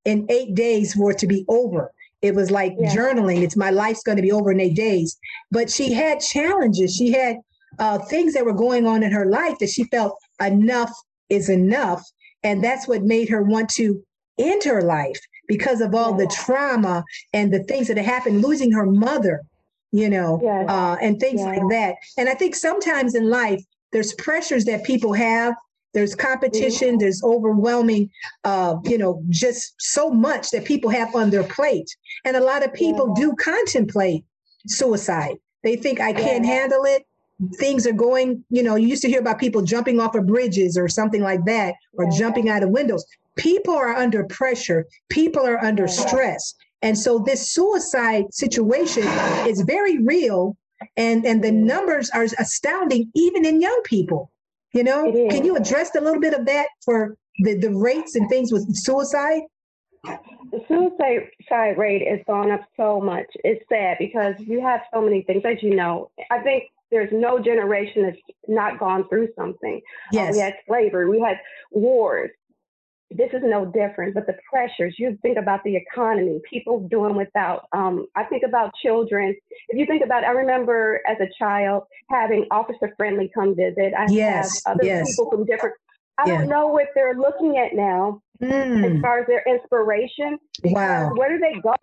in 0.04 0.26
eight 0.30 0.54
days 0.54 0.94
for 0.94 1.10
it 1.10 1.18
to 1.18 1.26
be 1.26 1.44
over. 1.48 1.90
It 2.22 2.34
was 2.34 2.50
like 2.50 2.74
yeah. 2.78 2.94
journaling. 2.94 3.42
It's 3.42 3.56
my 3.56 3.70
life's 3.70 4.02
going 4.02 4.16
to 4.16 4.22
be 4.22 4.32
over 4.32 4.50
in 4.50 4.60
eight 4.60 4.76
days. 4.76 5.18
But 5.50 5.70
she 5.70 5.92
had 5.92 6.20
challenges. 6.20 6.94
She 6.94 7.12
had 7.12 7.36
uh, 7.78 7.98
things 7.98 8.34
that 8.34 8.44
were 8.44 8.54
going 8.54 8.86
on 8.86 9.02
in 9.02 9.12
her 9.12 9.26
life 9.26 9.58
that 9.58 9.68
she 9.68 9.84
felt 9.84 10.16
enough 10.40 10.92
is 11.28 11.48
enough 11.48 12.02
and 12.46 12.62
that's 12.62 12.86
what 12.86 13.02
made 13.02 13.28
her 13.28 13.42
want 13.42 13.68
to 13.70 14.00
end 14.38 14.62
her 14.62 14.80
life 14.80 15.18
because 15.48 15.80
of 15.80 15.96
all 15.96 16.14
the 16.14 16.28
trauma 16.28 17.04
and 17.32 17.52
the 17.52 17.64
things 17.64 17.88
that 17.88 17.96
had 17.96 18.06
happened, 18.06 18.40
losing 18.40 18.70
her 18.70 18.86
mother, 18.86 19.42
you 19.90 20.08
know, 20.08 20.38
yes. 20.40 20.68
uh, 20.68 20.96
and 21.02 21.18
things 21.18 21.40
like 21.40 21.62
that. 21.70 21.96
And 22.16 22.28
I 22.28 22.34
think 22.34 22.54
sometimes 22.54 23.16
in 23.16 23.28
life, 23.28 23.60
there's 23.92 24.12
pressures 24.14 24.64
that 24.66 24.84
people 24.84 25.12
have. 25.12 25.54
There's 25.92 26.14
competition. 26.14 26.90
Mm-hmm. 26.90 26.98
There's 26.98 27.22
overwhelming, 27.24 28.10
uh, 28.44 28.76
you 28.84 28.98
know, 28.98 29.22
just 29.28 29.74
so 29.80 30.10
much 30.10 30.50
that 30.50 30.64
people 30.64 30.90
have 30.90 31.16
on 31.16 31.30
their 31.30 31.44
plate. 31.44 31.96
And 32.24 32.36
a 32.36 32.44
lot 32.44 32.64
of 32.64 32.72
people 32.72 33.12
yeah. 33.16 33.24
do 33.24 33.34
contemplate 33.36 34.24
suicide. 34.68 35.36
They 35.64 35.74
think 35.74 36.00
I 36.00 36.12
can't 36.12 36.44
yeah. 36.44 36.52
handle 36.52 36.84
it 36.84 37.06
things 37.54 37.86
are 37.86 37.92
going, 37.92 38.44
you 38.50 38.62
know, 38.62 38.76
you 38.76 38.88
used 38.88 39.02
to 39.02 39.08
hear 39.08 39.20
about 39.20 39.38
people 39.38 39.62
jumping 39.62 40.00
off 40.00 40.14
of 40.14 40.26
bridges 40.26 40.76
or 40.76 40.88
something 40.88 41.22
like 41.22 41.44
that, 41.44 41.74
or 41.94 42.04
yeah. 42.04 42.18
jumping 42.18 42.48
out 42.48 42.62
of 42.62 42.70
windows. 42.70 43.04
People 43.36 43.74
are 43.74 43.94
under 43.94 44.24
pressure, 44.24 44.86
people 45.10 45.46
are 45.46 45.62
under 45.62 45.86
stress. 45.86 46.54
And 46.82 46.96
so 46.96 47.18
this 47.18 47.52
suicide 47.52 48.24
situation 48.32 49.02
is 49.46 49.62
very 49.62 49.98
real 49.98 50.56
and 50.96 51.24
and 51.24 51.42
the 51.42 51.52
numbers 51.52 52.10
are 52.10 52.24
astounding 52.38 53.10
even 53.14 53.44
in 53.44 53.60
young 53.60 53.80
people. 53.84 54.30
You 54.72 54.84
know, 54.84 55.10
can 55.30 55.44
you 55.44 55.56
address 55.56 55.94
a 55.94 56.00
little 56.00 56.20
bit 56.20 56.34
of 56.34 56.44
that 56.46 56.66
for 56.84 57.16
the, 57.38 57.54
the 57.58 57.74
rates 57.74 58.14
and 58.14 58.28
things 58.28 58.52
with 58.52 58.66
suicide? 58.76 59.42
The 60.04 60.60
suicide 60.68 61.78
rate 61.78 62.06
has 62.06 62.20
gone 62.26 62.50
up 62.50 62.60
so 62.76 63.00
much. 63.00 63.26
It's 63.42 63.64
sad 63.68 63.96
because 63.98 64.34
you 64.38 64.60
have 64.60 64.82
so 64.92 65.00
many 65.00 65.22
things, 65.22 65.42
as 65.46 65.62
you 65.62 65.74
know. 65.74 66.10
I 66.30 66.40
think 66.40 66.64
there's 66.96 67.12
no 67.12 67.38
generation 67.38 68.04
that's 68.04 68.16
not 68.48 68.78
gone 68.78 69.06
through 69.10 69.28
something. 69.38 69.82
Yes. 70.12 70.30
Uh, 70.30 70.32
we 70.32 70.38
had 70.40 70.54
slavery, 70.66 71.08
we 71.10 71.20
had 71.20 71.38
wars. 71.70 72.30
This 73.10 73.28
is 73.34 73.42
no 73.44 73.66
different, 73.66 74.14
but 74.14 74.26
the 74.26 74.34
pressures, 74.50 74.96
you 74.98 75.16
think 75.22 75.36
about 75.38 75.62
the 75.62 75.76
economy, 75.76 76.40
people 76.50 76.88
doing 76.88 77.14
without. 77.14 77.66
Um, 77.72 78.06
I 78.16 78.24
think 78.24 78.42
about 78.44 78.72
children. 78.82 79.36
If 79.68 79.78
you 79.78 79.86
think 79.86 80.02
about, 80.02 80.24
I 80.24 80.30
remember 80.30 81.00
as 81.06 81.18
a 81.20 81.28
child 81.38 81.84
having 82.10 82.46
Officer 82.50 82.92
Friendly 82.96 83.30
come 83.32 83.54
visit. 83.54 83.92
I 83.96 84.06
yes, 84.08 84.62
have 84.66 84.76
other 84.76 84.84
yes. 84.84 85.10
people 85.10 85.30
from 85.30 85.44
different 85.44 85.74
I 86.18 86.30
Yeah. 86.30 86.38
don't 86.38 86.48
know 86.48 86.68
what 86.68 86.88
they're 86.94 87.14
looking 87.14 87.58
at 87.58 87.74
now 87.74 88.22
as 88.40 88.48
Mm. 88.48 89.02
far 89.02 89.18
as 89.18 89.26
their 89.26 89.42
inspiration. 89.46 90.38
Wow. 90.64 91.12
Where 91.14 91.28
do 91.28 91.38
they 91.38 91.60
go? 91.60 91.76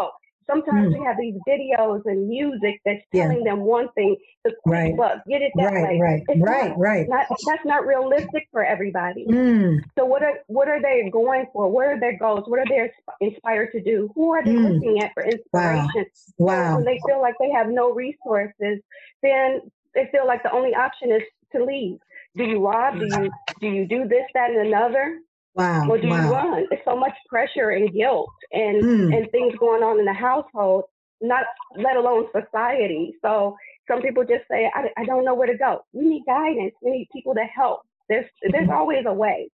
Sometimes 0.47 0.89
Mm. 0.89 0.99
we 0.99 1.05
have 1.05 1.17
these 1.19 1.35
videos 1.47 2.01
and 2.05 2.27
music 2.27 2.81
that's 2.85 3.01
Yeah. 3.11 3.23
telling 3.23 3.43
them 3.43 3.61
one 3.61 3.89
thing, 3.93 4.15
quick 4.43 4.55
Right. 4.65 4.97
buck, 4.97 5.23
get 5.27 5.41
it 5.41 5.51
that 5.57 5.71
Right, 5.73 5.83
way. 5.83 5.99
right, 6.01 6.23
It's 6.27 6.41
right, 6.41 6.69
not, 6.69 6.77
right. 6.79 7.09
not, 7.09 7.27
that's 7.45 7.65
not 7.65 7.85
realistic 7.85 8.47
for 8.51 8.63
everybody. 8.63 9.25
Mm. 9.27 9.79
So 9.97 10.05
what 10.05 10.23
are 10.23 10.39
what 10.47 10.67
are 10.67 10.81
they 10.81 11.09
going 11.11 11.45
for? 11.53 11.69
What 11.69 11.85
are 11.87 11.99
their 11.99 12.17
goals? 12.17 12.43
What 12.47 12.59
are 12.59 12.67
they 12.67 12.91
inspired 13.21 13.71
to 13.73 13.81
do? 13.81 14.11
Who 14.15 14.33
are 14.33 14.43
they 14.43 14.51
Mm. 14.51 14.73
looking 14.75 14.99
at 15.01 15.13
for 15.13 15.23
inspiration? 15.23 16.05
Wow. 16.37 16.75
When 16.75 16.85
they 16.85 16.99
feel 17.05 17.21
like 17.21 17.35
they 17.39 17.51
have 17.51 17.67
no 17.69 17.91
resources, 17.93 18.81
then 19.21 19.61
they 19.93 20.07
feel 20.11 20.25
like 20.25 20.43
the 20.43 20.51
only 20.51 20.73
option 20.75 21.11
is 21.11 21.21
to 21.51 21.63
leave. 21.63 21.99
Do 22.35 22.43
you 22.43 22.65
rob? 22.65 22.99
Do 22.99 23.05
you 23.05 23.31
do 23.59 23.67
you 23.67 23.85
do 23.87 24.07
this, 24.07 24.25
that, 24.33 24.49
and 24.49 24.67
another? 24.67 25.19
Wow. 25.55 25.87
Or 25.89 25.97
do 25.97 26.07
you 26.07 26.13
Wow. 26.13 26.31
run? 26.31 26.65
There's 26.69 26.83
so 26.85 26.95
much 26.95 27.13
pressure 27.29 27.69
and 27.71 27.91
guilt 27.93 28.29
and 28.51 28.83
Mm. 28.83 29.15
and 29.17 29.31
things 29.31 29.55
going 29.55 29.83
on 29.83 29.99
in 29.99 30.05
the 30.05 30.13
household, 30.13 30.85
not 31.21 31.45
let 31.75 31.95
alone 31.95 32.27
society. 32.31 33.15
So 33.21 33.55
some 33.87 34.01
people 34.01 34.23
just 34.23 34.47
say, 34.49 34.71
I, 34.73 34.89
I 34.97 35.05
don't 35.05 35.25
know 35.25 35.35
where 35.35 35.47
to 35.47 35.57
go. 35.57 35.83
We 35.93 36.05
need 36.05 36.23
guidance. 36.25 36.73
We 36.81 36.91
need 36.91 37.07
people 37.13 37.35
to 37.35 37.43
help. 37.43 37.81
There's 38.09 38.25
there's 38.51 38.69
always 38.69 39.05
a 39.05 39.13
way 39.13 39.49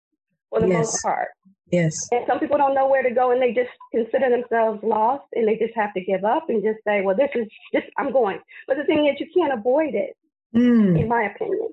for 0.51 0.61
the 0.61 0.67
Mm-hmm. 0.67 0.73
Yes. 0.77 0.87
most 0.87 1.03
part. 1.03 1.29
Yes. 1.71 1.95
And 2.13 2.25
some 2.27 2.39
people 2.39 2.57
don't 2.57 2.75
know 2.75 2.89
where 2.89 3.03
to 3.03 3.11
go 3.11 3.31
and 3.33 3.43
they 3.43 3.53
just 3.53 3.69
consider 3.93 4.31
themselves 4.31 4.83
lost 4.83 5.27
and 5.35 5.47
they 5.47 5.57
just 5.59 5.75
have 5.75 5.93
to 5.95 6.01
give 6.01 6.25
up 6.25 6.49
and 6.49 6.63
just 6.63 6.79
say, 6.87 7.03
well, 7.03 7.15
this 7.15 7.29
is 7.35 7.47
just, 7.75 7.87
I'm 7.99 8.11
going. 8.11 8.39
But 8.67 8.79
the 8.79 8.85
thing 8.85 9.07
is, 9.07 9.21
you 9.21 9.27
can't 9.37 9.53
avoid 9.53 9.95
it, 9.95 10.17
Mm. 10.55 10.99
in 10.99 11.09
my 11.09 11.25
opinion. 11.25 11.69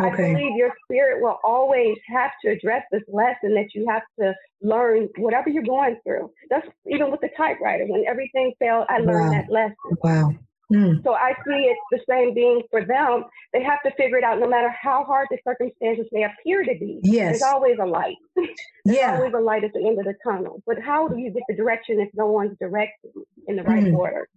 I 0.00 0.10
believe 0.34 0.56
your 0.56 0.72
spirit 0.84 1.22
will 1.22 1.38
always 1.44 1.96
have 2.08 2.30
to 2.44 2.50
address 2.50 2.84
this 2.92 3.02
lesson 3.08 3.54
that 3.54 3.74
you 3.74 3.86
have 3.88 4.02
to 4.20 4.34
learn 4.62 5.08
whatever 5.18 5.48
you're 5.50 5.62
going 5.64 5.96
through. 6.04 6.30
That's 6.50 6.66
even 6.86 7.10
with 7.10 7.20
the 7.20 7.30
typewriter. 7.36 7.84
When 7.86 8.04
everything 8.06 8.52
failed, 8.60 8.86
I 8.88 8.98
learned 8.98 9.32
Wow. 9.32 9.38
that 9.38 9.50
lesson. 9.50 9.96
Wow. 10.02 10.32
Mm. 10.72 11.02
So 11.02 11.14
I 11.14 11.32
see 11.46 11.72
it's 11.72 11.80
the 11.90 12.00
same 12.08 12.34
being 12.34 12.62
for 12.70 12.84
them. 12.84 13.24
They 13.52 13.62
have 13.62 13.80
to 13.84 13.90
figure 13.96 14.18
it 14.18 14.24
out 14.24 14.38
no 14.38 14.48
matter 14.48 14.68
how 14.70 15.04
hard 15.04 15.28
the 15.30 15.38
circumstances 15.46 16.06
may 16.12 16.24
appear 16.24 16.62
to 16.62 16.74
be. 16.78 17.00
Yes. 17.02 17.30
There's 17.40 17.42
always 17.42 17.76
a 17.80 17.86
light. 17.86 18.16
There's 18.36 18.98
Yeah. 18.98 19.16
always 19.16 19.32
a 19.34 19.40
light 19.40 19.64
at 19.64 19.72
the 19.72 19.86
end 19.86 19.98
of 19.98 20.04
the 20.04 20.14
tunnel. 20.24 20.62
But 20.66 20.80
how 20.80 21.08
do 21.08 21.18
you 21.18 21.30
get 21.30 21.42
the 21.48 21.56
direction 21.56 22.00
if 22.00 22.10
no 22.14 22.26
one's 22.26 22.56
directing 22.60 23.12
in 23.46 23.56
the 23.56 23.62
right 23.64 23.84
Mm. 23.84 23.94
order? 23.94 24.28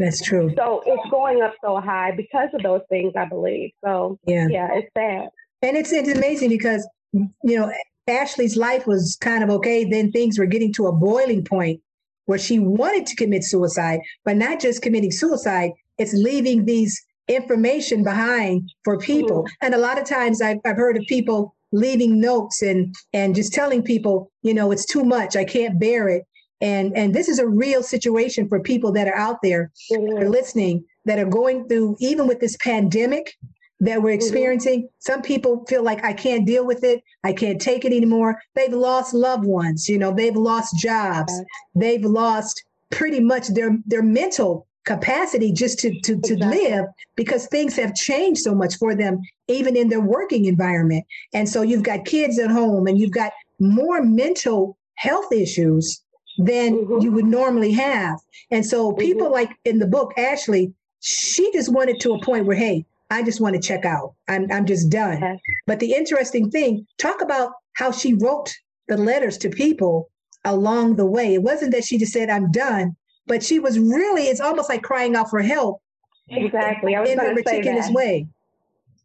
That's 0.00 0.22
true. 0.22 0.50
So 0.56 0.82
it's 0.86 1.10
going 1.10 1.42
up 1.42 1.54
so 1.62 1.78
high 1.78 2.12
because 2.16 2.48
of 2.54 2.62
those 2.62 2.80
things, 2.88 3.12
I 3.16 3.26
believe. 3.26 3.70
So 3.84 4.18
Yeah. 4.26 4.48
yeah, 4.48 4.68
it's 4.72 4.88
sad. 4.96 5.28
And 5.60 5.76
it's 5.76 5.92
it's 5.92 6.08
amazing 6.08 6.48
because 6.48 6.88
you 7.12 7.30
know 7.44 7.70
Ashley's 8.08 8.56
life 8.56 8.86
was 8.86 9.18
kind 9.20 9.44
of 9.44 9.50
okay. 9.50 9.84
Then 9.84 10.10
things 10.10 10.38
were 10.38 10.46
getting 10.46 10.72
to 10.74 10.86
a 10.86 10.92
boiling 10.92 11.44
point 11.44 11.82
where 12.24 12.38
she 12.38 12.58
wanted 12.58 13.04
to 13.06 13.16
commit 13.16 13.44
suicide, 13.44 14.00
but 14.24 14.36
not 14.36 14.58
just 14.58 14.80
committing 14.80 15.12
suicide. 15.12 15.72
It's 15.98 16.14
leaving 16.14 16.64
these 16.64 16.98
information 17.28 18.02
behind 18.02 18.70
for 18.84 18.98
people. 18.98 19.42
Mm-hmm. 19.42 19.66
And 19.66 19.74
a 19.74 19.78
lot 19.78 19.98
of 19.98 20.08
times 20.08 20.40
I've, 20.40 20.60
I've 20.64 20.76
heard 20.76 20.96
of 20.96 21.04
people 21.08 21.54
leaving 21.72 22.20
notes 22.20 22.62
and 22.62 22.94
and 23.12 23.34
just 23.34 23.52
telling 23.52 23.82
people, 23.82 24.32
you 24.42 24.54
know, 24.54 24.72
it's 24.72 24.86
too 24.86 25.04
much. 25.04 25.36
I 25.36 25.44
can't 25.44 25.78
bear 25.78 26.08
it. 26.08 26.24
And 26.60 26.96
and 26.96 27.14
this 27.14 27.28
is 27.28 27.38
a 27.38 27.46
real 27.46 27.82
situation 27.82 28.48
for 28.48 28.60
people 28.60 28.92
that 28.92 29.08
are 29.08 29.16
out 29.16 29.38
there 29.42 29.70
that 29.90 30.22
are 30.22 30.28
listening 30.28 30.84
that 31.06 31.18
are 31.18 31.24
going 31.24 31.66
through 31.68 31.96
even 32.00 32.26
with 32.26 32.40
this 32.40 32.56
pandemic 32.58 33.34
that 33.80 34.02
we're 34.02 34.10
mm-hmm. 34.10 34.16
experiencing 34.16 34.88
some 34.98 35.22
people 35.22 35.64
feel 35.66 35.82
like 35.82 36.04
i 36.04 36.12
can't 36.12 36.46
deal 36.46 36.66
with 36.66 36.84
it. 36.84 37.02
I 37.24 37.32
can't 37.32 37.60
take 37.60 37.84
it 37.84 37.92
anymore. 37.92 38.38
They've 38.54 38.72
lost 38.72 39.14
loved 39.14 39.46
ones 39.46 39.88
you 39.88 39.98
know 39.98 40.12
they've 40.12 40.36
lost 40.36 40.78
jobs. 40.78 41.32
They've 41.74 42.04
lost 42.04 42.62
pretty 42.90 43.20
much 43.20 43.48
their 43.48 43.78
their 43.86 44.02
mental 44.02 44.66
capacity 44.84 45.52
just 45.52 45.78
to 45.80 45.98
to, 46.02 46.20
to 46.20 46.34
Exactly. 46.34 46.70
live 46.70 46.84
because 47.16 47.46
things 47.46 47.76
have 47.76 47.94
changed 47.94 48.42
so 48.42 48.54
much 48.54 48.76
for 48.76 48.94
them 48.94 49.20
even 49.48 49.76
in 49.76 49.88
their 49.88 50.00
working 50.00 50.44
environment. 50.44 51.04
And 51.32 51.48
so 51.48 51.62
you've 51.62 51.82
got 51.82 52.04
kids 52.04 52.38
at 52.38 52.50
home 52.50 52.86
and 52.86 52.98
you've 52.98 53.12
got 53.12 53.32
more 53.58 54.02
mental 54.02 54.76
health 54.96 55.32
issues 55.32 56.02
than 56.38 56.74
Mhm. 56.86 57.02
you 57.02 57.12
would 57.12 57.26
normally 57.26 57.72
have. 57.72 58.18
And 58.50 58.64
so 58.64 58.92
people 58.92 59.30
like 59.30 59.50
in 59.64 59.78
the 59.78 59.86
book 59.86 60.12
ashley 60.16 60.72
she 61.02 61.50
just 61.52 61.72
wanted 61.72 61.98
to 62.00 62.12
a 62.12 62.22
point 62.22 62.44
where 62.46 62.56
hey 62.56 62.84
i 63.10 63.22
just 63.22 63.40
want 63.40 63.54
to 63.56 63.60
check 63.60 63.84
out. 63.86 64.12
I'm, 64.28 64.46
I'm 64.52 64.66
just 64.66 64.90
done. 64.90 65.18
Yes. 65.20 65.38
but 65.66 65.80
the 65.80 65.94
interesting 65.94 66.50
thing 66.50 66.86
talk 66.98 67.22
about 67.22 67.52
how 67.74 67.90
she 67.90 68.14
wrote 68.14 68.54
the 68.88 68.96
letters 68.98 69.38
to 69.38 69.48
people 69.48 70.10
along 70.44 70.96
the 70.96 71.06
way. 71.06 71.34
It 71.34 71.42
wasn't 71.42 71.72
that 71.72 71.84
she 71.84 71.96
just 71.98 72.12
said 72.12 72.28
i'm 72.30 72.50
done 72.50 72.96
but 73.26 73.42
she 73.42 73.58
was 73.60 73.78
really 73.78 74.24
it's 74.24 74.40
almost 74.40 74.68
like 74.68 74.82
crying 74.82 75.14
out 75.16 75.30
for 75.30 75.40
help 75.40 75.80
Exactly. 76.28 76.94
I 76.94 77.00
was 77.00 77.10
in 77.10 77.18
a 77.18 77.22
going 77.22 77.36
to 77.36 77.42
say 77.46 77.58
meticulous 77.58 77.90
way 77.90 78.26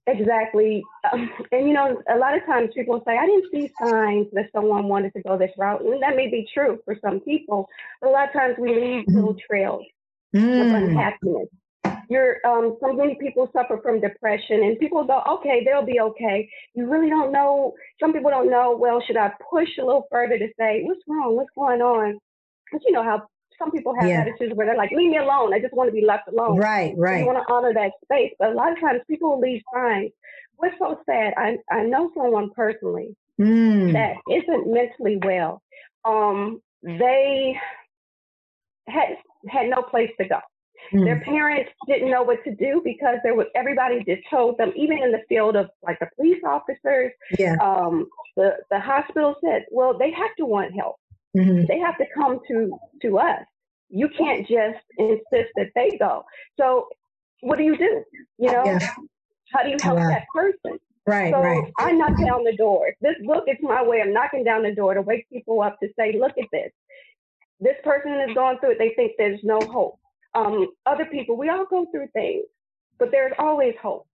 Exactly. 0.08 0.84
Um, 1.12 1.30
and 1.52 1.68
you 1.68 1.74
know, 1.74 2.02
a 2.14 2.18
lot 2.18 2.36
of 2.38 2.46
times 2.46 2.70
people 2.76 3.02
say, 3.08 3.18
I 3.18 3.26
didn't 3.26 3.52
see 3.52 3.74
signs 3.82 4.28
that 4.34 4.50
someone 4.54 4.88
wanted 4.88 5.14
to 5.14 5.22
go 5.24 5.38
this 5.38 5.52
route. 5.58 5.82
And 5.82 6.02
that 6.04 6.16
may 6.16 6.30
be 6.30 6.48
true 6.54 6.80
for 6.86 6.96
some 7.04 7.20
people. 7.22 7.68
But 8.02 8.10
a 8.10 8.12
lot 8.12 8.28
of 8.28 8.34
times 8.34 8.56
we 8.60 8.70
leave 8.76 9.06
Mhm. 9.08 9.16
little 9.16 9.36
trails 9.36 9.84
of 10.60 10.68
Mm, 10.68 10.72
unhappiness. 10.72 11.48
You're 12.10 12.38
um 12.46 12.78
so 12.82 12.94
many 12.94 13.16
people 13.16 13.50
suffer 13.54 13.80
from 13.84 14.02
depression 14.02 14.64
and 14.64 14.80
people 14.80 15.04
go, 15.06 15.22
okay, 15.28 15.64
they'll 15.66 15.86
be 15.86 16.00
okay. 16.02 16.50
You 16.76 16.88
really 16.90 17.10
don't 17.10 17.32
know 17.32 17.76
some 18.00 18.14
people 18.14 18.32
don't 18.32 18.50
know, 18.52 18.76
well, 18.78 19.02
should 19.02 19.18
I 19.18 19.32
push 19.52 19.70
a 19.80 19.86
little 19.86 20.08
further 20.12 20.38
to 20.40 20.48
say, 20.60 20.84
What's 20.84 21.02
wrong? 21.08 21.36
What's 21.36 21.52
going 21.56 21.82
on? 21.82 22.20
Because 22.66 22.84
you 22.86 22.94
know 22.94 23.04
how 23.04 23.28
some 23.60 23.72
people 23.72 23.96
have 23.96 24.08
Yeah. 24.08 24.22
attitudes 24.22 24.54
where 24.56 24.68
they're 24.68 24.78
like, 24.78 24.92
leave 24.92 25.12
me 25.12 25.18
alone. 25.18 25.54
I 25.54 25.60
just 25.60 25.74
want 25.74 25.88
to 25.90 25.94
be 25.94 26.06
left 26.06 26.28
alone. 26.28 26.58
right 26.58 26.94
right. 26.98 27.20
You 27.20 27.26
want 27.26 27.38
to 27.48 27.54
honor 27.54 27.74
that 27.74 27.92
space. 28.04 28.34
But 28.40 28.50
a 28.50 28.54
lot 28.56 28.72
of 28.72 28.80
times 28.80 29.02
people 29.10 29.32
will 29.32 29.40
leave 29.42 29.62
signs. 29.74 30.12
What's 30.58 30.76
so 30.80 31.00
sad, 31.06 31.34
I, 31.38 31.58
I 31.72 31.84
know 31.84 32.12
someone 32.16 32.52
personally 32.56 33.16
Mm, 33.40 33.94
that 33.94 34.16
isn't 34.30 34.72
mentally 34.74 35.18
well. 35.24 35.62
Um, 36.06 36.62
they 36.84 37.58
had 38.88 39.18
had 39.50 39.70
no 39.70 39.82
place 39.84 40.12
to 40.20 40.28
go. 40.28 40.40
Their 41.04 41.18
mm, 41.18 41.22
parents 41.22 41.72
didn't 41.88 42.12
know 42.12 42.24
what 42.24 42.44
to 42.46 42.56
do 42.56 42.82
because 42.84 43.18
there 43.24 43.36
was 43.36 43.48
everybody 43.56 44.04
just 44.08 44.22
told 44.30 44.58
them, 44.58 44.72
even 44.76 45.00
in 45.04 45.12
the 45.12 45.22
field 45.30 45.56
of 45.56 45.70
like 45.84 46.00
the 46.00 46.08
police 46.16 46.42
officers, 46.46 47.12
yeah 47.40 47.56
um, 47.62 48.08
the 48.36 48.54
the 48.72 48.80
hospital 48.80 49.36
said, 49.44 49.66
well, 49.72 49.98
they 49.98 50.12
have 50.12 50.36
to 50.38 50.46
want 50.46 50.74
help. 50.76 50.98
Mhm, 51.36 51.68
They 51.68 51.80
have 51.80 51.98
to 52.00 52.06
come 52.16 52.40
to 52.50 52.80
to 53.04 53.20
us. 53.20 53.46
You 53.90 54.10
can't 54.18 54.48
just 54.48 54.84
insist 54.98 55.52
that 55.58 55.72
they 55.76 55.98
go. 56.00 56.26
So 56.60 56.88
what 57.42 57.58
do 57.58 57.64
you 57.64 57.78
do? 57.78 58.04
You 58.38 58.52
know, 58.52 58.78
yeah 58.82 58.96
how 59.54 59.64
do 59.64 59.70
you 59.70 59.80
help 59.84 60.06
that 60.10 60.24
person? 60.34 60.80
right 61.08 61.34
So 61.34 61.38
right 61.38 61.74
I 61.78 61.92
knock 61.94 62.14
down 62.26 62.44
the 62.46 62.56
door. 62.58 62.94
This 63.02 63.16
book 63.26 63.46
is 63.48 63.58
my 63.62 63.84
way 63.84 64.02
of 64.02 64.10
knocking 64.10 64.44
down 64.44 64.64
the 64.64 64.76
door 64.76 64.94
to 64.96 65.02
wake 65.02 65.30
people 65.30 65.62
up 65.62 65.78
to 65.82 65.90
say, 66.00 66.18
look 66.20 66.34
at 66.40 66.50
this. 66.52 66.72
This 67.60 67.76
person 67.84 68.14
is 68.30 68.36
going 68.36 68.60
through 68.60 68.74
it. 68.74 68.80
They 68.80 68.94
think 68.96 69.14
there's 69.18 69.42
no 69.44 69.68
hope. 69.68 70.00
Um, 70.36 70.70
other 70.86 71.06
people, 71.06 71.38
we 71.38 71.50
all 71.50 71.66
go 71.70 71.88
through 71.92 72.10
things, 72.14 72.46
but 73.00 73.12
there's 73.12 73.34
always 73.40 73.76
hope. 73.82 74.08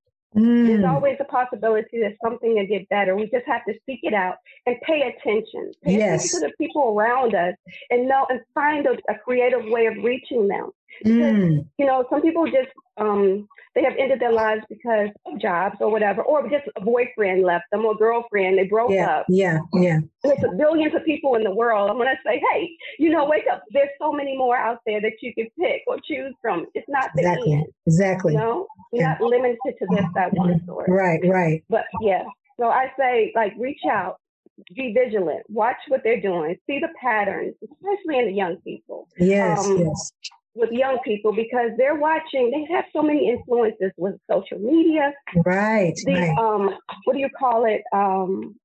There's 0.63 0.83
Mm, 0.83 0.85
always 0.87 1.17
a 1.19 1.25
possibility 1.25 2.01
that 2.01 2.17
something 2.23 2.55
will 2.55 2.67
get 2.67 2.89
better. 2.89 3.15
We 3.15 3.29
just 3.31 3.47
have 3.47 3.65
to 3.65 3.73
seek 3.85 4.01
it 4.03 4.13
out 4.13 4.35
and 4.67 4.77
pay 4.81 5.01
attention. 5.03 5.73
Pay 5.83 5.95
Yes. 5.97 6.21
attention 6.31 6.41
to 6.41 6.47
the 6.47 6.53
people 6.57 6.95
around 6.97 7.35
us 7.35 7.55
and 7.91 8.07
know 8.07 8.27
and 8.29 8.41
find 8.55 8.87
a, 8.87 8.93
a 9.11 9.17
creative 9.23 9.65
way 9.65 9.87
of 9.87 9.95
reaching 10.03 10.47
them. 10.47 10.71
Mm, 11.05 11.65
You 11.77 11.85
know, 11.85 12.05
some 12.09 12.21
people 12.21 12.45
just 12.45 12.69
um, 12.97 13.47
they 13.75 13.83
have 13.83 13.93
ended 13.97 14.19
their 14.19 14.31
lives 14.33 14.61
because 14.69 15.09
of 15.25 15.39
jobs 15.39 15.77
or 15.79 15.89
whatever, 15.91 16.21
or 16.21 16.43
just 16.49 16.65
a 16.75 16.81
boyfriend 16.81 17.43
left 17.43 17.65
them 17.71 17.85
or 17.85 17.95
girlfriend. 17.95 18.57
They 18.57 18.65
broke 18.67 18.91
yeah 18.91 19.07
up. 19.19 19.25
yeah 19.29 19.59
yeah 19.73 19.99
There's 20.23 20.39
billions 20.57 20.93
of 20.93 21.03
people 21.05 21.35
in 21.35 21.43
the 21.43 21.51
world. 21.53 21.89
I'm 21.89 21.97
gonna 21.97 22.15
say, 22.25 22.41
hey, 22.51 22.69
you 22.99 23.09
know, 23.09 23.25
wake 23.25 23.45
up. 23.51 23.63
There's 23.71 23.89
so 23.99 24.11
many 24.11 24.37
more 24.37 24.57
out 24.57 24.79
there 24.85 25.01
that 25.01 25.13
you 25.21 25.33
can 25.33 25.47
pick 25.59 25.81
or 25.87 25.97
choose 26.07 26.33
from. 26.41 26.67
It's 26.75 26.87
not 26.89 27.09
the 27.15 27.21
exactly 27.21 27.53
end. 27.53 27.65
exactly 27.87 28.33
You 28.33 28.39
know, 28.39 28.67
you're 28.91 29.01
Yeah. 29.01 29.17
not 29.19 29.21
limited 29.21 29.59
to 29.79 29.87
this, 29.87 30.05
that 30.15 30.33
one 30.33 30.61
source. 30.65 30.89
right 30.89 31.21
right 31.25 31.63
But 31.69 31.85
yeah, 31.99 32.23
so 32.59 32.67
I 32.67 32.91
say, 32.99 33.31
like, 33.35 33.53
reach 33.57 33.81
out, 33.89 34.17
be 34.75 34.93
vigilant, 34.93 35.43
watch 35.49 35.77
what 35.87 36.01
they're 36.03 36.21
doing, 36.21 36.55
see 36.67 36.79
the 36.79 36.89
patterns, 36.99 37.55
especially 37.63 38.19
in 38.19 38.25
the 38.27 38.33
young 38.33 38.57
people 38.57 39.07
yes 39.17 39.59
Um, 39.59 39.77
yes 39.77 40.11
with 40.55 40.71
young 40.71 40.99
people 41.03 41.33
because 41.33 41.71
they're 41.77 41.95
watching. 41.95 42.51
They 42.51 42.73
have 42.73 42.85
so 42.93 43.01
many 43.01 43.29
influences 43.29 43.91
with 43.97 44.15
social 44.29 44.59
media. 44.59 45.13
right 45.45 45.93
The 46.03 46.13
right 46.13 46.37
um, 46.37 46.75
what 47.05 47.13
do 47.13 47.19
you 47.19 47.29
call 47.37 47.65
it? 47.65 47.81
Um, 47.93 48.55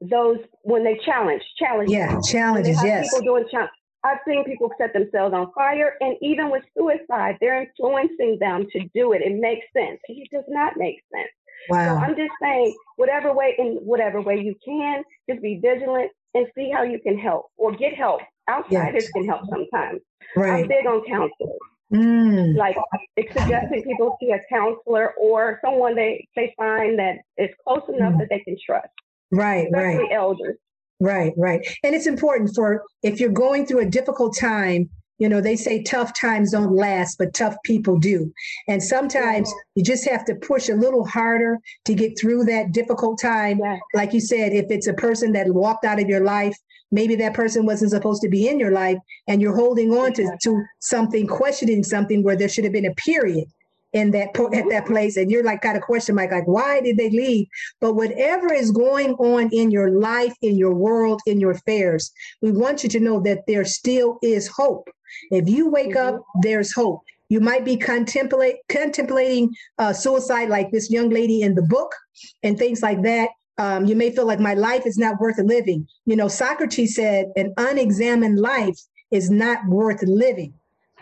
those 0.00 0.38
when 0.62 0.82
they 0.82 0.98
challenge, 1.04 1.42
challenge. 1.58 1.90
yeah 1.90 2.18
challenges 2.22 2.82
yes 2.82 3.10
people 3.10 3.24
doing 3.24 3.44
challenge. 3.50 3.70
I've 4.02 4.18
seen 4.26 4.44
people 4.44 4.70
set 4.78 4.94
themselves 4.94 5.34
on 5.34 5.52
fire, 5.52 5.94
and 6.00 6.16
even 6.22 6.50
with 6.50 6.62
suicide, 6.76 7.36
they're 7.38 7.62
influencing 7.62 8.38
them 8.40 8.66
to 8.72 8.80
do 8.94 9.12
it. 9.12 9.20
It 9.20 9.38
makes 9.38 9.66
sense. 9.76 10.00
It 10.08 10.28
does 10.32 10.44
not 10.48 10.78
make 10.78 10.96
sense. 11.12 11.28
Wow. 11.68 11.98
So 11.98 12.04
I'm 12.04 12.16
just 12.16 12.32
saying, 12.40 12.74
whatever 12.96 13.34
way, 13.34 13.54
in 13.58 13.78
whatever 13.82 14.22
way 14.22 14.40
you 14.40 14.54
can, 14.64 15.02
just 15.28 15.42
be 15.42 15.60
vigilant 15.62 16.10
and 16.34 16.46
see 16.54 16.70
how 16.70 16.82
you 16.82 16.98
can 16.98 17.18
help 17.18 17.46
or 17.58 17.72
get 17.76 17.94
help. 17.94 18.22
Outsiders 18.50 19.04
yes. 19.04 19.10
can 19.12 19.26
help 19.26 19.42
sometimes. 19.48 20.00
Right. 20.36 20.62
I'm 20.62 20.68
big 20.68 20.86
on 20.86 21.04
counselors. 21.06 21.58
Mm. 21.92 22.56
Like 22.56 22.76
it's 23.16 23.32
suggesting 23.32 23.82
people 23.82 24.16
see 24.20 24.30
a 24.30 24.40
counselor 24.48 25.12
or 25.20 25.58
someone 25.64 25.96
they, 25.96 26.26
they 26.36 26.54
find 26.56 26.98
that 26.98 27.16
is 27.36 27.50
close 27.66 27.82
enough 27.88 28.14
mm. 28.14 28.18
that 28.18 28.28
they 28.30 28.40
can 28.40 28.56
trust. 28.64 28.88
Right, 29.32 29.66
Especially 29.66 30.04
right. 30.04 30.12
elders. 30.12 30.56
Right, 31.00 31.32
right. 31.36 31.66
And 31.82 31.94
it's 31.94 32.06
important 32.06 32.50
for 32.54 32.84
if 33.02 33.20
you're 33.20 33.30
going 33.30 33.66
through 33.66 33.80
a 33.80 33.86
difficult 33.86 34.36
time, 34.36 34.90
you 35.18 35.28
know, 35.28 35.40
they 35.40 35.56
say 35.56 35.82
tough 35.82 36.18
times 36.18 36.52
don't 36.52 36.74
last, 36.74 37.18
but 37.18 37.34
tough 37.34 37.54
people 37.64 37.98
do. 37.98 38.32
And 38.68 38.82
sometimes 38.82 39.52
you 39.74 39.84
just 39.84 40.08
have 40.08 40.24
to 40.26 40.34
push 40.34 40.68
a 40.68 40.74
little 40.74 41.04
harder 41.04 41.58
to 41.84 41.94
get 41.94 42.18
through 42.18 42.44
that 42.44 42.72
difficult 42.72 43.20
time. 43.20 43.60
Yeah. 43.62 43.78
Like 43.94 44.14
you 44.14 44.20
said, 44.20 44.52
if 44.52 44.66
it's 44.70 44.86
a 44.86 44.94
person 44.94 45.32
that 45.32 45.46
walked 45.48 45.84
out 45.84 46.00
of 46.00 46.08
your 46.08 46.24
life, 46.24 46.56
maybe 46.90 47.16
that 47.16 47.34
person 47.34 47.66
wasn't 47.66 47.90
supposed 47.90 48.22
to 48.22 48.28
be 48.28 48.48
in 48.48 48.58
your 48.58 48.72
life, 48.72 48.98
and 49.28 49.40
you're 49.40 49.56
holding 49.56 49.92
on 49.92 50.12
to, 50.14 50.36
to 50.42 50.64
something, 50.80 51.26
questioning 51.26 51.82
something 51.82 52.22
where 52.22 52.36
there 52.36 52.48
should 52.48 52.64
have 52.64 52.72
been 52.72 52.86
a 52.86 52.94
period 52.94 53.44
in 53.92 54.10
that 54.12 54.28
at 54.54 54.68
that 54.70 54.86
place. 54.86 55.16
And 55.16 55.30
you're 55.30 55.44
like 55.44 55.62
got 55.62 55.76
a 55.76 55.80
question 55.80 56.14
mark 56.14 56.30
like 56.30 56.46
why 56.46 56.80
did 56.80 56.96
they 56.96 57.10
leave? 57.10 57.46
But 57.80 57.94
whatever 57.94 58.52
is 58.52 58.70
going 58.70 59.14
on 59.14 59.50
in 59.52 59.70
your 59.70 59.90
life 59.90 60.34
in 60.42 60.56
your 60.56 60.74
world 60.74 61.20
in 61.26 61.40
your 61.40 61.52
affairs 61.52 62.12
we 62.40 62.52
want 62.52 62.82
you 62.82 62.88
to 62.90 63.00
know 63.00 63.20
that 63.20 63.46
there 63.46 63.64
still 63.64 64.18
is 64.22 64.46
hope. 64.46 64.88
If 65.30 65.48
you 65.48 65.68
wake 65.68 65.94
mm-hmm. 65.94 66.16
up 66.16 66.24
there's 66.42 66.72
hope. 66.72 67.00
You 67.28 67.38
might 67.38 67.64
be 67.64 67.76
contemplate, 67.76 68.56
contemplating 68.68 69.54
uh, 69.78 69.92
suicide 69.92 70.48
like 70.48 70.72
this 70.72 70.90
young 70.90 71.10
lady 71.10 71.42
in 71.42 71.54
the 71.54 71.62
book 71.62 71.94
and 72.42 72.58
things 72.58 72.82
like 72.82 73.02
that 73.02 73.30
um, 73.60 73.84
you 73.84 73.94
may 73.94 74.10
feel 74.10 74.26
like 74.26 74.40
my 74.40 74.54
life 74.54 74.86
is 74.86 74.96
not 74.96 75.20
worth 75.20 75.38
living. 75.38 75.86
You 76.06 76.16
know 76.16 76.28
socrates 76.28 76.94
said 76.94 77.26
an 77.36 77.52
unexamined 77.58 78.40
life 78.40 78.78
is 79.10 79.30
not 79.30 79.66
worth 79.68 80.02
living. 80.02 80.54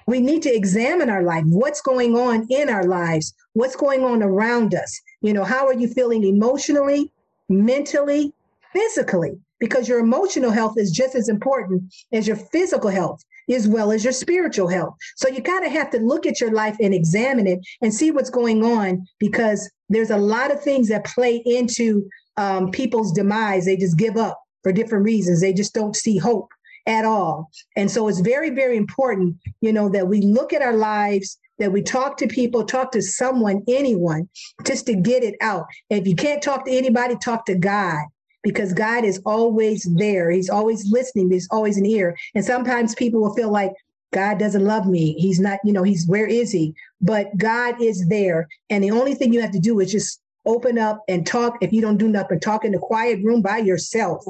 We 0.07 0.21
need 0.21 0.43
to 0.43 0.55
examine 0.55 1.09
our 1.09 1.23
life. 1.23 1.45
What's 1.47 1.81
going 1.81 2.17
on 2.17 2.49
in 2.51 2.69
our 2.69 2.85
lives? 2.85 3.33
What's 3.53 3.77
going 3.77 4.03
on 4.03 4.25
around 4.25 4.75
us? 4.75 5.01
You 5.23 5.33
know 5.33 5.45
how 5.45 5.67
are 5.69 5.75
you 5.75 5.87
feeling 5.87 6.25
emotionally 6.25 7.13
mentally 7.49 8.33
physically? 8.73 9.39
Because 9.61 9.89
your 9.89 10.01
emotional 10.01 10.51
health 10.51 10.75
is 10.77 10.91
just 10.91 11.15
as 11.15 11.29
important 11.29 11.95
as 12.13 12.27
your 12.27 12.37
physical 12.37 12.91
health 12.91 13.25
as 13.51 13.67
well 13.67 13.93
as 13.93 14.05
your 14.05 14.13
spiritual 14.13 14.69
health. 14.69 14.95
So 15.17 15.29
you 15.29 15.43
kind 15.43 15.65
of 15.65 15.73
have 15.73 15.91
to 15.93 15.99
look 15.99 16.27
at 16.27 16.41
your 16.41 16.53
life 16.53 16.77
and 16.81 16.93
examine 16.93 17.47
it 17.47 17.61
and 17.81 17.95
see 17.95 18.11
what's 18.11 18.31
going 18.31 18.63
on 18.65 19.07
because 19.19 19.71
there's 19.89 20.11
a 20.11 20.19
lot 20.19 20.53
of 20.53 20.63
things 20.63 20.89
that 20.89 21.07
play 21.07 21.43
into 21.47 22.09
um, 22.39 22.71
people's 22.71 23.13
demise 23.13 23.67
they 23.67 23.77
just 23.77 23.99
give 23.99 24.17
up 24.17 24.41
for 24.63 24.73
different 24.73 25.05
reasons 25.05 25.41
they 25.41 25.53
just 25.53 25.75
don't 25.75 25.97
see 25.97 26.17
hope 26.17 26.49
at 26.89 27.05
all. 27.05 27.51
And 27.77 27.91
so 27.91 28.09
it's 28.09 28.21
very, 28.21 28.51
very 28.51 28.77
important, 28.77 29.37
you 29.61 29.73
know, 29.73 29.89
that 29.91 30.09
we 30.09 30.23
look 30.23 30.53
at 30.55 30.63
our 30.63 30.75
lives, 30.75 31.39
that 31.59 31.71
we 31.71 31.83
talk 31.83 32.17
to 32.17 32.27
people, 32.27 32.65
talk 32.65 32.93
to 32.93 33.03
someone, 33.03 33.63
anyone, 33.69 34.29
just 34.65 34.87
to 34.87 34.95
get 34.95 35.23
it 35.23 35.35
out. 35.43 35.67
And 35.91 36.01
if 36.01 36.09
you 36.09 36.17
can't 36.17 36.43
talk 36.43 36.65
to 36.65 36.73
anybody, 36.73 37.15
talk 37.17 37.45
to 37.47 37.55
God 37.55 37.99
because 38.43 38.73
God 38.73 39.05
is 39.05 39.21
always 39.27 39.87
there. 39.97 40.31
He's 40.31 40.49
always 40.49 40.91
listening. 40.91 41.29
There's 41.29 41.49
always 41.51 41.77
an 41.77 41.85
ear. 41.85 42.17
And 42.35 42.45
sometimes 42.45 42.95
people 42.95 43.21
will 43.21 43.35
feel 43.35 43.51
like 43.51 43.73
God 44.15 44.39
doesn't 44.39 44.65
love 44.65 44.87
me. 44.87 45.13
He's 45.19 45.39
not, 45.41 45.59
you 45.65 45.73
know, 45.75 45.83
he's 45.83 46.07
where 46.07 46.27
is 46.27 46.51
he? 46.51 46.75
But 47.03 47.37
God 47.37 47.83
is 47.83 48.09
there. 48.09 48.49
And 48.71 48.83
the 48.83 48.93
only 48.93 49.15
thing 49.15 49.35
you 49.35 49.43
have 49.43 49.51
to 49.53 49.59
do 49.59 49.81
is 49.81 49.93
just 49.93 50.23
open 50.47 50.79
up 50.79 51.03
and 51.09 51.27
talk. 51.27 51.55
If 51.61 51.73
you 51.73 51.81
don't 51.81 51.97
do 51.97 52.09
nothing 52.09 52.41
talk 52.41 52.65
in 52.65 52.75
a 52.75 52.79
quiet 52.79 53.23
room 53.23 53.43
by 53.43 53.59
yourself 53.59 54.25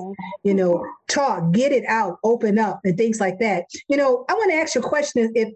you 0.44 0.54
know 0.54 0.84
talk 1.08 1.52
get 1.52 1.72
it 1.72 1.84
out 1.86 2.18
open 2.24 2.58
up 2.58 2.80
and 2.84 2.96
things 2.96 3.20
like 3.20 3.38
that. 3.40 3.64
You 3.88 3.96
know 3.96 4.24
i 4.28 4.34
want 4.34 4.50
to 4.50 4.56
ask 4.56 4.74
you 4.74 4.80
a 4.80 4.88
question. 4.88 5.32
If 5.34 5.52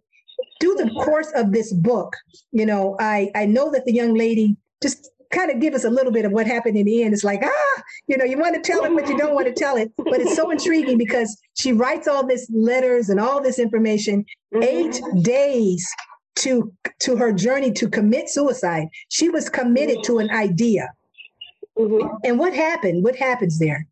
through 0.61 0.75
the 0.75 0.91
course 1.05 1.31
of 1.35 1.53
this 1.53 1.73
book 1.73 2.15
you 2.51 2.67
know 2.67 2.97
i 3.01 3.31
i 3.35 3.47
know 3.47 3.71
that 3.71 3.85
the 3.85 3.93
young 3.93 4.15
lady 4.15 4.57
just 4.83 5.11
kind 5.33 5.51
of 5.51 5.61
give 5.61 5.75
us 5.75 5.85
a 5.85 5.91
little 5.91 6.13
bit 6.13 6.25
of 6.25 6.33
what 6.33 6.47
happened 6.47 6.77
in 6.77 6.85
the 6.85 7.03
end. 7.03 7.15
It's 7.15 7.25
like 7.25 7.41
ah 7.43 7.83
you 8.07 8.17
know 8.17 8.25
you 8.25 8.39
want 8.39 8.55
to 8.55 8.61
tell 8.61 8.85
it 8.85 8.95
but 8.95 9.09
you 9.09 9.17
don't 9.17 9.35
want 9.35 9.47
to 9.47 9.55
tell 9.55 9.77
it. 9.77 9.91
But 9.97 10.21
it's 10.21 10.37
so 10.37 10.51
intriguing 10.51 10.99
because 10.99 11.41
she 11.55 11.73
writes 11.73 12.07
all 12.07 12.27
this 12.27 12.49
letters 12.53 13.09
and 13.09 13.19
all 13.19 13.43
this 13.43 13.59
information 13.59 14.25
eight 14.63 15.01
days 15.23 15.89
to 16.37 16.73
to 17.01 17.17
her 17.17 17.33
journey 17.33 17.73
to 17.73 17.89
commit 17.89 18.29
suicide. 18.29 18.89
She 19.09 19.29
was 19.29 19.49
committed 19.49 20.03
to 20.05 20.19
an 20.19 20.31
idea. 20.31 20.93
Mm-hmm. 21.79 22.17
And 22.25 22.39
what 22.39 22.55
happened? 22.55 23.05
What 23.05 23.17
happens 23.17 23.59
there? 23.59 23.87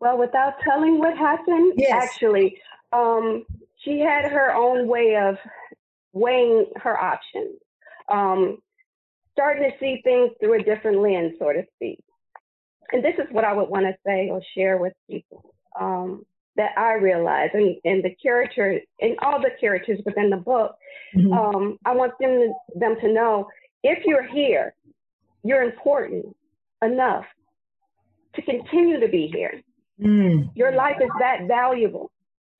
Well, 0.00 0.18
without 0.18 0.54
telling 0.62 0.98
what 0.98 1.16
happened, 1.16 1.74
yes. 1.76 1.92
actually, 1.92 2.58
um, 2.92 3.44
she 3.78 4.00
had 4.00 4.30
her 4.30 4.54
own 4.54 4.86
way 4.86 5.16
of 5.16 5.36
weighing 6.12 6.66
her 6.76 6.98
options, 7.00 7.58
um, 8.10 8.58
starting 9.32 9.70
to 9.70 9.78
see 9.78 10.00
things 10.04 10.32
through 10.40 10.60
a 10.60 10.62
different 10.62 10.98
lens, 10.98 11.32
so 11.38 11.52
to 11.52 11.64
speak. 11.76 12.00
And 12.92 13.02
this 13.02 13.14
is 13.18 13.26
what 13.30 13.44
I 13.44 13.52
would 13.52 13.68
want 13.68 13.86
to 13.86 13.94
say 14.06 14.28
or 14.30 14.42
share 14.54 14.78
with 14.78 14.92
people. 15.08 15.54
Um, 15.78 16.24
that 16.56 16.70
I 16.76 16.94
realize, 16.94 17.50
and, 17.52 17.76
and 17.84 18.02
the 18.02 18.14
character, 18.22 18.80
and 19.00 19.16
all 19.22 19.40
the 19.40 19.50
characters 19.60 20.00
within 20.04 20.30
the 20.30 20.36
book, 20.36 20.76
mm-hmm. 21.16 21.32
um, 21.32 21.78
I 21.84 21.92
want 21.92 22.12
them 22.20 22.30
to, 22.30 22.78
them 22.78 22.96
to 23.00 23.12
know 23.12 23.48
if 23.82 24.04
you're 24.04 24.26
here, 24.26 24.74
you're 25.42 25.62
important 25.62 26.34
enough 26.82 27.24
to 28.34 28.42
continue 28.42 29.00
to 29.00 29.08
be 29.08 29.30
here. 29.32 29.60
Mm. 30.00 30.50
Your 30.54 30.72
life 30.72 30.96
is 31.00 31.10
that 31.20 31.46
valuable. 31.46 32.10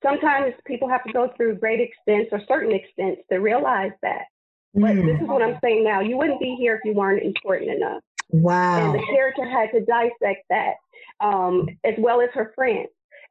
Sometimes 0.03 0.53
people 0.65 0.87
have 0.87 1.03
to 1.03 1.11
go 1.11 1.31
through 1.35 1.55
great 1.55 1.79
extents 1.81 2.29
or 2.31 2.41
certain 2.47 2.73
extents 2.73 3.21
to 3.31 3.39
realize 3.39 3.91
that. 4.01 4.25
But 4.73 4.91
mm. 4.91 5.05
this 5.05 5.21
is 5.21 5.27
what 5.27 5.41
I'm 5.41 5.57
saying 5.63 5.83
now. 5.83 6.01
You 6.01 6.17
wouldn't 6.17 6.39
be 6.39 6.55
here 6.59 6.75
if 6.75 6.81
you 6.85 6.93
weren't 6.93 7.23
important 7.23 7.71
enough. 7.71 8.01
Wow. 8.29 8.85
And 8.85 8.95
the 8.95 9.05
character 9.07 9.49
had 9.49 9.71
to 9.71 9.85
dissect 9.85 10.45
that, 10.49 10.75
um, 11.21 11.67
as 11.83 11.93
well 11.97 12.21
as 12.21 12.29
her 12.33 12.51
friends 12.55 12.89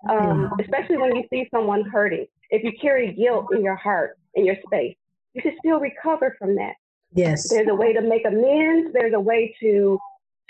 um, 0.09 0.53
especially 0.61 0.97
when 0.97 1.17
you 1.17 1.25
see 1.31 1.49
someone 1.51 1.83
hurting. 1.83 2.27
If 2.51 2.63
you 2.63 2.73
carry 2.81 3.13
guilt 3.13 3.47
in 3.55 3.63
your 3.63 3.77
heart, 3.77 4.19
in 4.35 4.45
your 4.45 4.57
space, 4.67 4.97
you 5.33 5.43
can 5.43 5.57
still 5.59 5.81
recover 5.81 6.37
from 6.39 6.55
that. 6.57 6.75
Yes. 7.13 7.49
There's 7.51 7.69
a 7.69 7.75
way 7.75 7.93
to 7.93 8.01
make 8.01 8.27
amends. 8.27 8.93
There's 8.93 9.15
a 9.15 9.21
way 9.21 9.55
to 9.61 9.99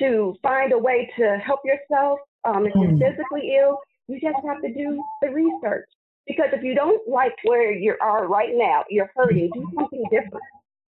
to 0.01 0.35
find 0.43 0.73
a 0.73 0.79
way 0.79 1.11
to 1.17 1.39
help 1.39 1.61
yourself. 1.65 2.19
Um, 2.45 2.67
if 2.67 2.75
you're 2.75 2.91
mm. 2.91 2.99
physically 2.99 3.57
ill, 3.59 3.79
you 4.09 4.21
just 4.21 4.37
have 4.45 4.61
to 4.63 4.75
do 4.75 5.03
the 5.23 5.31
research. 5.31 5.89
Because 6.27 6.49
if 6.53 6.63
you 6.65 6.75
don't 6.75 7.07
like 7.09 7.35
where 7.45 7.73
you 7.73 7.95
are 8.01 8.27
right 8.27 8.51
now, 8.53 8.85
you're 8.89 9.11
hurting, 9.15 9.51
do 9.53 9.71
something 9.75 10.03
different. 10.11 10.43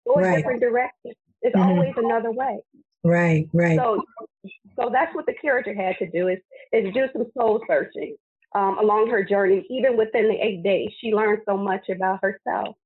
Go 0.06 0.14
a 0.16 0.36
different 0.36 0.60
direction. 0.60 1.12
There's 1.42 1.54
mm-hmm. 1.54 1.70
always 1.70 1.92
another 1.96 2.30
way. 2.30 2.60
Right, 3.02 3.48
right. 3.52 3.78
So 3.78 4.02
so 4.76 4.90
that's 4.92 5.14
what 5.14 5.26
the 5.26 5.34
character 5.34 5.74
had 5.74 5.96
to 5.98 6.10
do 6.10 6.28
is 6.28 6.38
is 6.72 6.92
do 6.94 7.06
some 7.12 7.26
soul 7.36 7.62
searching 7.66 8.16
um, 8.54 8.78
along 8.78 9.10
her 9.10 9.24
journey, 9.24 9.66
even 9.68 9.96
within 9.96 10.28
the 10.28 10.34
eight 10.34 10.62
days. 10.62 10.90
She 11.00 11.12
learned 11.12 11.42
so 11.46 11.56
much 11.56 11.88
about 11.88 12.20
herself. 12.22 12.76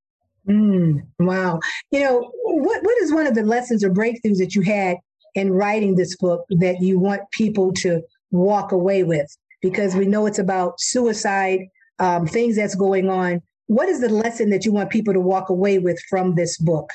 Mm, 0.49 1.07
wow. 1.19 1.61
You 1.91 2.01
know, 2.01 2.33
what, 2.43 2.83
what 2.83 2.99
is 3.03 3.13
one 3.13 3.27
of 3.27 3.35
the 3.35 3.43
lessons 3.43 3.85
or 3.85 3.91
breakthroughs 3.91 4.39
that 4.39 4.55
you 4.55 4.63
had 4.63 4.97
in 5.35 5.53
writing 5.53 5.95
this 5.95 6.17
book 6.17 6.45
that 6.51 6.81
you 6.81 6.99
want 6.99 7.23
people 7.33 7.73
to 7.75 8.01
walk 8.31 8.73
away 8.73 9.05
with? 9.05 9.27
Because 9.61 9.95
we 9.95 10.07
know 10.07 10.27
it's 10.27 10.39
about 10.39 10.81
suicide, 10.81 11.61
um, 11.99 12.27
things 12.27 12.57
that's 12.57 12.75
going 12.75 13.11
on. 13.11 13.43
What 13.67 13.89
is 13.89 14.01
the 14.01 14.09
lesson 14.09 14.49
that 14.51 14.65
you 14.65 14.73
want 14.73 14.89
people 14.89 15.13
to 15.13 15.21
walk 15.21 15.51
away 15.51 15.79
with 15.79 16.01
from 16.09 16.35
this 16.35 16.57
book? 16.57 16.89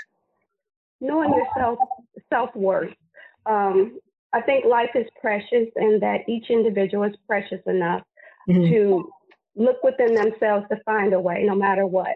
Knowing 1.00 1.34
yourself, 1.34 1.78
self 2.32 2.56
worth. 2.56 2.94
Um, 3.46 4.00
I 4.32 4.42
think 4.42 4.66
life 4.66 4.90
is 4.96 5.06
precious 5.22 5.68
and 5.76 6.02
that 6.02 6.22
each 6.28 6.50
individual 6.50 7.04
is 7.04 7.14
precious 7.28 7.60
enough 7.68 8.02
mm-hmm. 8.50 8.72
to 8.72 9.10
look 9.56 9.84
within 9.84 10.16
themselves 10.16 10.66
to 10.72 10.78
find 10.86 11.14
a 11.14 11.20
way, 11.20 11.44
no 11.44 11.56
matter 11.56 11.86
what. 11.86 12.16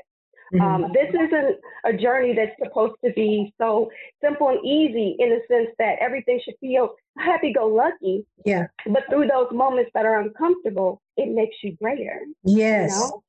Mm-hmm. 0.54 0.62
Um, 0.62 0.92
this 0.94 1.10
isn't 1.10 1.58
a 1.86 1.94
journey 1.94 2.34
that's 2.34 2.56
supposed 2.64 2.96
to 3.04 3.12
be 3.14 3.54
so 3.60 3.90
simple 4.24 4.50
and 4.50 4.66
easy 4.66 5.16
in 5.20 5.30
the 5.30 5.42
sense 5.48 5.70
that 5.78 5.98
everything 6.00 6.40
should 6.44 6.56
feel 6.62 6.96
happy 7.18 7.52
go 7.52 7.68
lucky. 7.68 8.26
Yeah. 8.46 8.68
But 8.86 9.04
through 9.10 9.28
those 9.28 9.48
moments 9.52 9.92
that 9.94 10.06
are 10.06 10.22
uncomfortable, 10.22 11.02
it 11.18 11.34
makes 11.34 11.58
you 11.64 11.76
greater. 11.76 12.22
Yes. 12.44 12.94
You 12.94 13.00
know? 13.00 13.24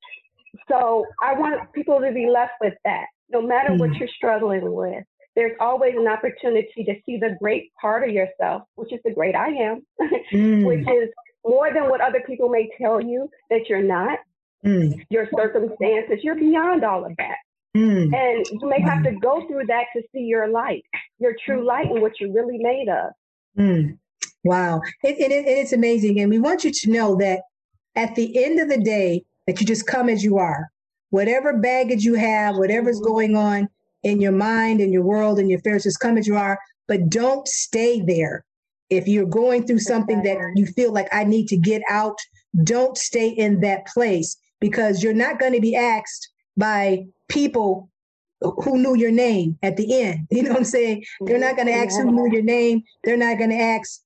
So 0.69 1.05
I 1.21 1.33
want 1.33 1.71
people 1.73 1.99
to 1.99 2.11
be 2.11 2.27
left 2.27 2.53
with 2.61 2.75
that. 2.85 3.07
No 3.29 3.41
matter 3.41 3.69
mm-hmm. 3.69 3.79
what 3.79 3.95
you're 3.95 4.09
struggling 4.15 4.71
with, 4.71 5.03
there's 5.35 5.55
always 5.59 5.95
an 5.95 6.07
opportunity 6.07 6.83
to 6.83 6.95
see 7.05 7.17
the 7.17 7.37
great 7.39 7.71
part 7.79 8.07
of 8.07 8.13
yourself, 8.13 8.63
which 8.75 8.91
is 8.91 8.99
the 9.05 9.13
great 9.13 9.35
I 9.35 9.47
am, 9.47 9.85
mm. 10.33 10.65
which 10.65 10.87
is 10.87 11.09
more 11.45 11.73
than 11.73 11.89
what 11.89 12.01
other 12.01 12.21
people 12.25 12.49
may 12.49 12.69
tell 12.79 13.01
you 13.01 13.29
that 13.49 13.69
you're 13.69 13.83
not, 13.83 14.19
mm. 14.65 14.99
your 15.09 15.27
circumstances, 15.35 16.19
you're 16.23 16.35
beyond 16.35 16.83
all 16.83 17.05
of 17.05 17.15
that. 17.17 17.37
Mm. 17.75 18.13
And 18.13 18.45
you 18.51 18.67
may 18.67 18.81
have 18.81 19.03
to 19.03 19.11
go 19.11 19.47
through 19.47 19.67
that 19.67 19.85
to 19.95 20.01
see 20.11 20.21
your 20.21 20.49
light, 20.49 20.83
your 21.19 21.35
true 21.45 21.65
light 21.65 21.89
and 21.89 22.01
what 22.01 22.19
you're 22.19 22.33
really 22.33 22.57
made 22.57 22.89
of. 22.89 23.11
Mm. 23.57 23.97
Wow. 24.43 24.81
It, 25.03 25.19
it, 25.19 25.31
it, 25.31 25.47
it's 25.47 25.73
amazing. 25.73 26.19
And 26.19 26.29
we 26.29 26.39
want 26.39 26.63
you 26.63 26.71
to 26.71 26.91
know 26.91 27.15
that 27.17 27.41
at 27.95 28.15
the 28.15 28.43
end 28.43 28.59
of 28.59 28.69
the 28.69 28.81
day, 28.81 29.23
that 29.45 29.59
you 29.59 29.65
just 29.65 29.87
come 29.87 30.09
as 30.09 30.23
you 30.23 30.37
are. 30.37 30.69
Whatever 31.09 31.57
baggage 31.57 32.03
you 32.03 32.13
have, 32.13 32.55
whatever's 32.57 32.97
mm-hmm. 32.97 33.07
going 33.07 33.35
on 33.35 33.69
in 34.03 34.21
your 34.21 34.31
mind, 34.31 34.79
in 34.79 34.93
your 34.93 35.01
world, 35.03 35.39
in 35.39 35.49
your 35.49 35.59
affairs, 35.59 35.83
just 35.83 35.99
come 35.99 36.17
as 36.17 36.27
you 36.27 36.35
are, 36.35 36.59
but 36.87 37.09
don't 37.09 37.47
stay 37.47 38.01
there. 38.01 38.45
If 38.89 39.07
you're 39.07 39.25
going 39.25 39.65
through 39.65 39.79
something 39.79 40.23
that 40.23 40.37
you 40.55 40.65
feel 40.65 40.91
like 40.91 41.07
I 41.11 41.23
need 41.23 41.47
to 41.49 41.57
get 41.57 41.81
out, 41.89 42.17
don't 42.63 42.97
stay 42.97 43.29
in 43.29 43.61
that 43.61 43.87
place 43.87 44.35
because 44.59 45.03
you're 45.03 45.13
not 45.13 45.39
going 45.39 45.53
to 45.53 45.61
be 45.61 45.75
asked 45.75 46.29
by 46.57 47.05
people 47.27 47.89
who 48.41 48.77
knew 48.77 48.95
your 48.95 49.11
name 49.11 49.57
at 49.63 49.77
the 49.77 50.01
end. 50.01 50.27
You 50.31 50.43
know 50.43 50.51
what 50.51 50.59
I'm 50.59 50.65
saying? 50.65 51.03
They're 51.21 51.39
not 51.39 51.55
going 51.55 51.67
to 51.67 51.73
ask 51.73 51.95
who 51.97 52.11
knew 52.11 52.31
your 52.31 52.43
name. 52.43 52.83
They're 53.03 53.17
not 53.17 53.37
going 53.37 53.49
to 53.51 53.59
ask, 53.59 54.01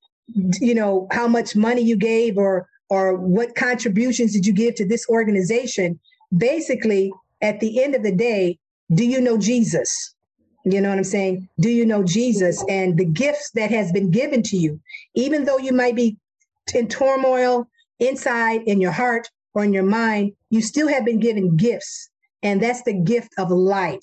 you 0.60 0.76
know, 0.76 1.08
how 1.12 1.28
much 1.28 1.56
money 1.56 1.82
you 1.82 1.96
gave 1.96 2.38
or 2.38 2.68
or 2.90 3.16
what 3.16 3.56
contributions 3.56 4.34
did 4.34 4.46
you 4.46 4.54
give 4.54 4.76
to 4.76 4.88
this 4.88 5.08
organization. 5.10 6.00
Basically, 6.36 7.12
at 7.42 7.60
the 7.60 7.84
end 7.84 7.96
of 7.96 8.04
the 8.04 8.12
day, 8.12 8.60
do 8.94 9.04
you 9.04 9.20
know 9.22 9.38
Jesus? 9.38 10.14
You 10.66 10.80
know 10.80 10.90
what 10.90 10.98
I'm 10.98 11.04
saying? 11.04 11.50
Do 11.60 11.70
you 11.70 11.86
know 11.86 12.04
Jesus 12.04 12.64
and 12.70 12.98
the 12.98 13.06
gifts 13.06 13.52
that 13.52 13.70
has 13.72 13.92
been 13.92 14.12
given 14.12 14.42
to 14.44 14.58
you? 14.58 14.80
Even 15.14 15.44
though 15.44 15.58
you 15.58 15.74
might 15.74 15.96
be 15.96 16.18
in 16.74 16.88
turmoil 16.88 17.68
inside 18.00 18.62
in 18.62 18.80
your 18.80 18.92
heart 18.92 19.30
or 19.54 19.66
in 19.66 19.74
your 19.74 19.84
mind, 19.84 20.32
you 20.50 20.62
still 20.62 20.88
have 20.88 21.04
been 21.04 21.20
given 21.20 21.58
gifts 21.58 22.10
and 22.44 22.62
that's 22.62 22.82
the 22.84 22.94
gift 22.94 23.34
of 23.38 23.52
life. 23.52 24.00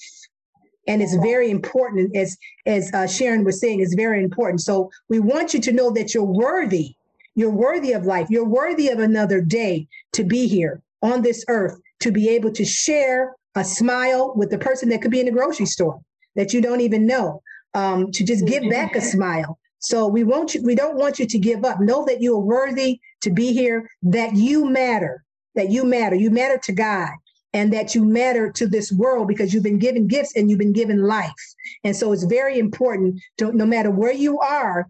And 0.86 1.02
it's 1.02 1.14
very 1.16 1.50
important 1.50 2.14
as 2.14 2.36
as 2.66 2.92
uh, 2.92 3.06
sharon 3.06 3.44
was 3.44 3.60
saying 3.60 3.80
it's 3.80 3.94
very 3.94 4.22
important. 4.22 4.60
So 4.60 4.90
we 5.08 5.18
want 5.18 5.54
you 5.54 5.60
to 5.60 5.72
know 5.72 5.90
that 5.92 6.12
you're 6.12 6.24
worthy. 6.24 6.94
You're 7.36 7.50
worthy 7.50 7.92
of 7.92 8.04
life. 8.04 8.28
You're 8.28 8.44
worthy 8.44 8.88
of 8.88 8.98
another 8.98 9.40
day 9.40 9.88
to 10.12 10.24
be 10.24 10.46
here 10.46 10.82
on 11.00 11.22
this 11.22 11.44
earth 11.48 11.80
to 12.00 12.10
be 12.10 12.28
able 12.28 12.52
to 12.52 12.64
share 12.64 13.34
a 13.54 13.64
smile 13.64 14.34
with 14.36 14.50
the 14.50 14.58
person 14.58 14.88
that 14.90 15.00
could 15.00 15.10
be 15.10 15.20
in 15.20 15.26
the 15.26 15.32
grocery 15.32 15.66
store 15.66 16.00
that 16.36 16.52
you 16.52 16.60
don't 16.60 16.80
even 16.80 17.06
know 17.06 17.42
um, 17.74 18.10
to 18.12 18.24
just 18.24 18.46
give 18.46 18.68
back 18.70 18.94
a 18.96 19.00
smile 19.00 19.58
so 19.78 20.06
we 20.06 20.24
want 20.24 20.54
you 20.54 20.62
we 20.62 20.74
don't 20.74 20.96
want 20.96 21.18
you 21.18 21.26
to 21.26 21.38
give 21.38 21.64
up 21.64 21.80
know 21.80 22.04
that 22.04 22.20
you 22.20 22.34
are 22.34 22.40
worthy 22.40 23.00
to 23.22 23.30
be 23.30 23.52
here 23.52 23.88
that 24.02 24.34
you 24.34 24.64
matter 24.64 25.24
that 25.54 25.70
you 25.70 25.84
matter 25.84 26.16
you 26.16 26.30
matter 26.30 26.58
to 26.58 26.72
god 26.72 27.10
and 27.52 27.72
that 27.72 27.94
you 27.94 28.04
matter 28.04 28.50
to 28.52 28.66
this 28.66 28.92
world 28.92 29.26
because 29.26 29.52
you've 29.52 29.62
been 29.62 29.78
given 29.78 30.06
gifts 30.06 30.36
and 30.36 30.48
you've 30.48 30.58
been 30.58 30.72
given 30.72 31.02
life. 31.02 31.32
And 31.84 31.96
so 31.96 32.12
it's 32.12 32.24
very 32.24 32.58
important 32.58 33.20
to 33.38 33.52
no 33.52 33.66
matter 33.66 33.90
where 33.90 34.12
you 34.12 34.38
are, 34.38 34.88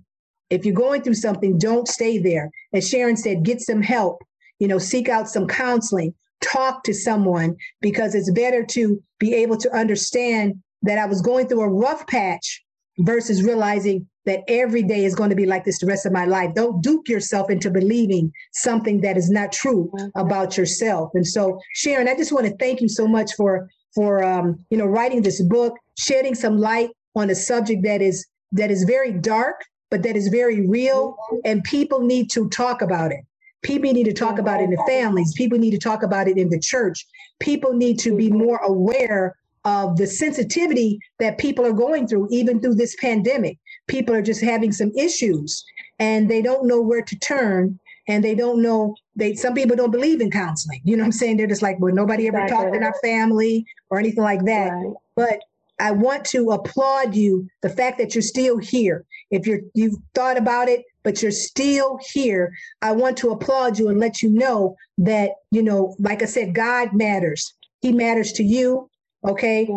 if 0.51 0.65
you're 0.65 0.75
going 0.75 1.03
through 1.03 1.15
something, 1.15 1.59
don't 1.59 1.89
stay 1.89 2.19
there. 2.19 2.51
As 2.73 2.89
Sharon 2.89 3.17
said, 3.17 3.45
get 3.45 3.61
some 3.61 3.83
help, 3.83 4.23
you 4.59 4.69
know, 4.69 4.79
seek 4.79 5.09
out 5.09 5.29
some 5.29 5.47
counseling, 5.47 6.13
talk 6.41 6.83
to 6.85 6.93
someone 6.93 7.57
because 7.81 8.15
it's 8.15 8.31
better 8.33 8.65
to 8.67 9.03
be 9.19 9.33
able 9.35 9.57
to 9.59 9.75
understand 9.75 10.61
that 10.83 10.99
I 10.99 11.07
was 11.07 11.21
going 11.21 11.49
through 11.49 11.63
a 11.63 11.69
rough 11.69 12.07
patch 12.07 12.63
versus 13.01 13.43
realizing 13.43 14.07
that 14.27 14.41
every 14.49 14.83
day 14.83 15.05
is 15.05 15.15
going 15.15 15.31
to 15.31 15.37
be 15.37 15.47
like 15.47 15.65
this 15.65 15.79
the 15.79 15.87
rest 15.87 16.07
of 16.07 16.13
my 16.13 16.25
life. 16.25 16.55
Don't 16.55 16.83
dupe 16.83 17.09
yourself 17.09 17.51
into 17.51 17.71
believing 17.71 18.33
something 18.53 19.01
that 19.01 19.17
is 19.17 19.31
not 19.31 19.53
true 19.53 19.91
mm-hmm. 19.95 20.19
about 20.19 20.57
yourself. 20.57 21.11
And 21.15 21.27
so, 21.27 21.59
Sharon, 21.75 22.09
I 22.09 22.17
just 22.17 22.33
want 22.33 22.47
to 22.47 22.57
thank 22.57 22.81
you 22.81 22.89
so 22.89 23.09
much 23.09 23.33
for 23.35 23.69
for 23.95 24.23
um, 24.23 24.65
you 24.71 24.79
know 24.79 24.87
writing 24.87 25.23
this 25.23 25.43
book, 25.43 25.75
shedding 25.99 26.35
some 26.35 26.59
light 26.59 26.91
on 27.17 27.31
a 27.31 27.35
subject 27.35 27.83
that 27.85 28.03
is 28.03 28.27
that 28.53 28.71
is 28.71 28.85
very 28.85 29.13
dark, 29.13 29.65
but 29.91 30.03
that 30.03 30.17
is 30.17 30.29
very 30.29 30.67
real, 30.67 31.13
mm-hmm. 31.13 31.37
and 31.45 31.65
people 31.65 32.01
need 32.01 32.31
to 32.31 32.49
talk 32.51 32.83
about 32.83 33.11
it. 33.13 33.21
People 33.63 33.93
need 33.93 34.05
to 34.05 34.13
talk 34.13 34.39
about 34.39 34.61
it 34.61 34.65
in 34.65 34.71
the 34.71 34.85
families. 34.87 35.35
People 35.35 35.59
need 35.59 35.73
to 35.73 35.79
talk 35.79 36.03
about 36.03 36.29
it 36.29 36.39
in 36.39 36.49
the 36.49 36.59
church. 36.59 37.07
People 37.41 37.75
need 37.75 37.99
to 38.01 38.17
be 38.17 38.29
mm-hmm. 38.29 38.39
more 38.39 38.59
aware 38.59 39.37
of 39.65 39.97
the 39.97 40.07
sensitivity 40.07 40.99
that 41.19 41.39
people 41.39 41.67
are 41.67 41.73
going 41.73 42.07
through, 42.07 42.29
even 42.31 42.61
through 42.61 42.75
this 42.75 42.97
pandemic. 42.97 43.59
People 43.89 44.15
are 44.15 44.23
just 44.23 44.41
having 44.41 44.73
some 44.73 44.93
issues 44.97 45.65
and 45.99 46.31
they 46.31 46.41
don't 46.41 46.67
know 46.67 46.81
where 46.81 47.03
to 47.03 47.19
turn 47.19 47.79
and 48.09 48.25
they 48.25 48.35
don't 48.35 48.63
know 48.63 48.95
they 49.15 49.35
some 49.35 49.55
people 49.55 49.77
don't 49.77 49.91
believe 49.91 50.21
in 50.21 50.31
counseling. 50.31 50.81
You 50.85 50.97
know 50.97 51.03
what 51.03 51.09
I'm 51.09 51.13
saying? 51.13 51.37
They're 51.37 51.47
just 51.47 51.63
like, 51.63 51.79
well, 51.79 51.95
nobody 51.95 52.27
ever 52.27 52.41
exactly. 52.41 52.65
talked 52.65 52.77
in 52.77 52.83
our 52.83 52.95
family 53.03 53.67
or 53.91 53.99
anything 53.99 54.25
like 54.25 54.45
that. 54.47 54.71
Right. 54.71 54.95
But 55.15 55.41
I 55.79 55.93
want 55.93 56.25
to 56.27 56.51
applaud 56.51 57.15
you 57.15 57.49
the 57.63 57.71
fact 57.71 57.99
that 57.99 58.15
you're 58.15 58.23
still 58.23 58.59
here. 58.59 59.05
If 59.31 59.47
you're 59.47 59.61
you've 59.75 59.97
thought 60.15 60.39
about 60.39 60.69
it, 60.69 60.85
but 61.03 61.23
you're 61.23 61.31
still 61.31 61.99
here, 62.13 62.53
I 62.83 62.93
want 62.93 63.17
to 63.19 63.31
applaud 63.31 63.79
you 63.79 63.89
and 63.89 63.99
let 63.99 64.23
you 64.23 64.31
know 64.31 64.77
that, 64.99 65.31
you 65.51 65.63
know, 65.63 65.97
like 65.99 66.23
I 66.23 66.27
said, 66.27 66.55
God 66.55 66.93
matters. 66.93 67.55
He 67.81 67.93
matters 67.93 68.33
to 68.33 68.43
you 68.43 68.91
okay, 69.25 69.69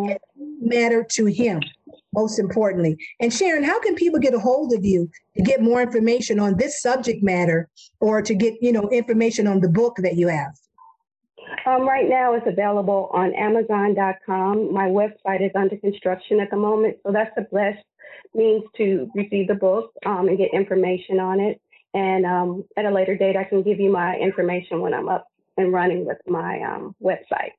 matter 0.61 1.05
to 1.11 1.25
him 1.25 1.61
most 2.13 2.39
importantly. 2.39 2.95
And 3.19 3.33
Sharon, 3.33 3.63
how 3.63 3.79
can 3.79 3.95
people 3.95 4.19
get 4.19 4.33
a 4.33 4.39
hold 4.39 4.73
of 4.73 4.85
you 4.85 5.09
to 5.35 5.43
get 5.43 5.61
more 5.61 5.81
information 5.81 6.39
on 6.39 6.57
this 6.57 6.81
subject 6.81 7.23
matter 7.23 7.69
or 7.99 8.21
to 8.21 8.35
get, 8.35 8.55
you 8.61 8.71
know, 8.71 8.87
information 8.89 9.47
on 9.47 9.59
the 9.59 9.69
book 9.69 9.97
that 9.97 10.15
you 10.15 10.27
have? 10.27 10.53
Um, 11.65 11.87
right 11.87 12.09
now 12.09 12.33
it's 12.33 12.47
available 12.47 13.09
on 13.13 13.33
Amazon.com. 13.33 14.73
My 14.73 14.85
website 14.85 15.45
is 15.45 15.51
under 15.55 15.77
construction 15.77 16.39
at 16.39 16.49
the 16.49 16.57
moment, 16.57 16.97
so 17.05 17.11
that's 17.11 17.33
the 17.35 17.47
best 17.51 17.83
means 18.33 18.63
to 18.77 19.09
receive 19.15 19.47
the 19.47 19.55
book 19.55 19.91
um, 20.05 20.27
and 20.27 20.37
get 20.37 20.53
information 20.53 21.19
on 21.19 21.39
it. 21.39 21.61
And 21.93 22.25
um, 22.25 22.63
at 22.75 22.85
a 22.85 22.91
later 22.91 23.15
date, 23.15 23.35
I 23.35 23.43
can 23.43 23.61
give 23.61 23.79
you 23.79 23.91
my 23.91 24.15
information 24.17 24.81
when 24.81 24.93
I'm 24.93 25.07
up 25.07 25.27
and 25.57 25.71
running 25.71 26.05
with 26.05 26.17
my 26.27 26.59
um, 26.61 26.95
website. 27.01 27.51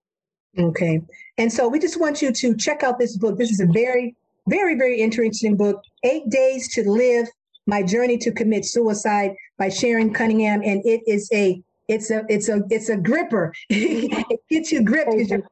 Okay. 0.59 1.01
And 1.39 1.53
so 1.53 1.69
we 1.69 1.79
just 1.79 2.01
want 2.01 2.23
you 2.23 2.33
to 2.33 2.57
check 2.57 2.83
out 2.83 2.99
this 2.99 3.17
book. 3.17 3.39
This 3.39 3.51
is 3.51 3.61
a 3.61 3.67
very, 3.67 4.15
very, 4.47 4.77
very 4.77 5.01
interesting 5.01 5.57
book. 5.57 5.83
Eight 6.05 6.29
Days 6.31 6.73
to 6.75 6.89
Live 6.89 7.29
My 7.67 7.83
Journey 7.83 8.19
to 8.19 8.31
Commit 8.31 8.65
Suicide 8.65 9.35
by 9.59 9.69
Sharon 9.69 10.13
Cunningham. 10.13 10.63
And 10.63 10.85
it 10.85 11.03
is 11.07 11.29
a 11.33 11.61
it's 11.89 12.11
a 12.11 12.25
it's 12.29 12.49
a 12.49 12.63
it's 12.71 12.89
a 12.89 12.97
gripper. 12.97 13.53
it 13.69 14.41
gets 14.49 14.71
you 14.71 14.83
gripped 14.83 15.13
you're, 15.13 15.43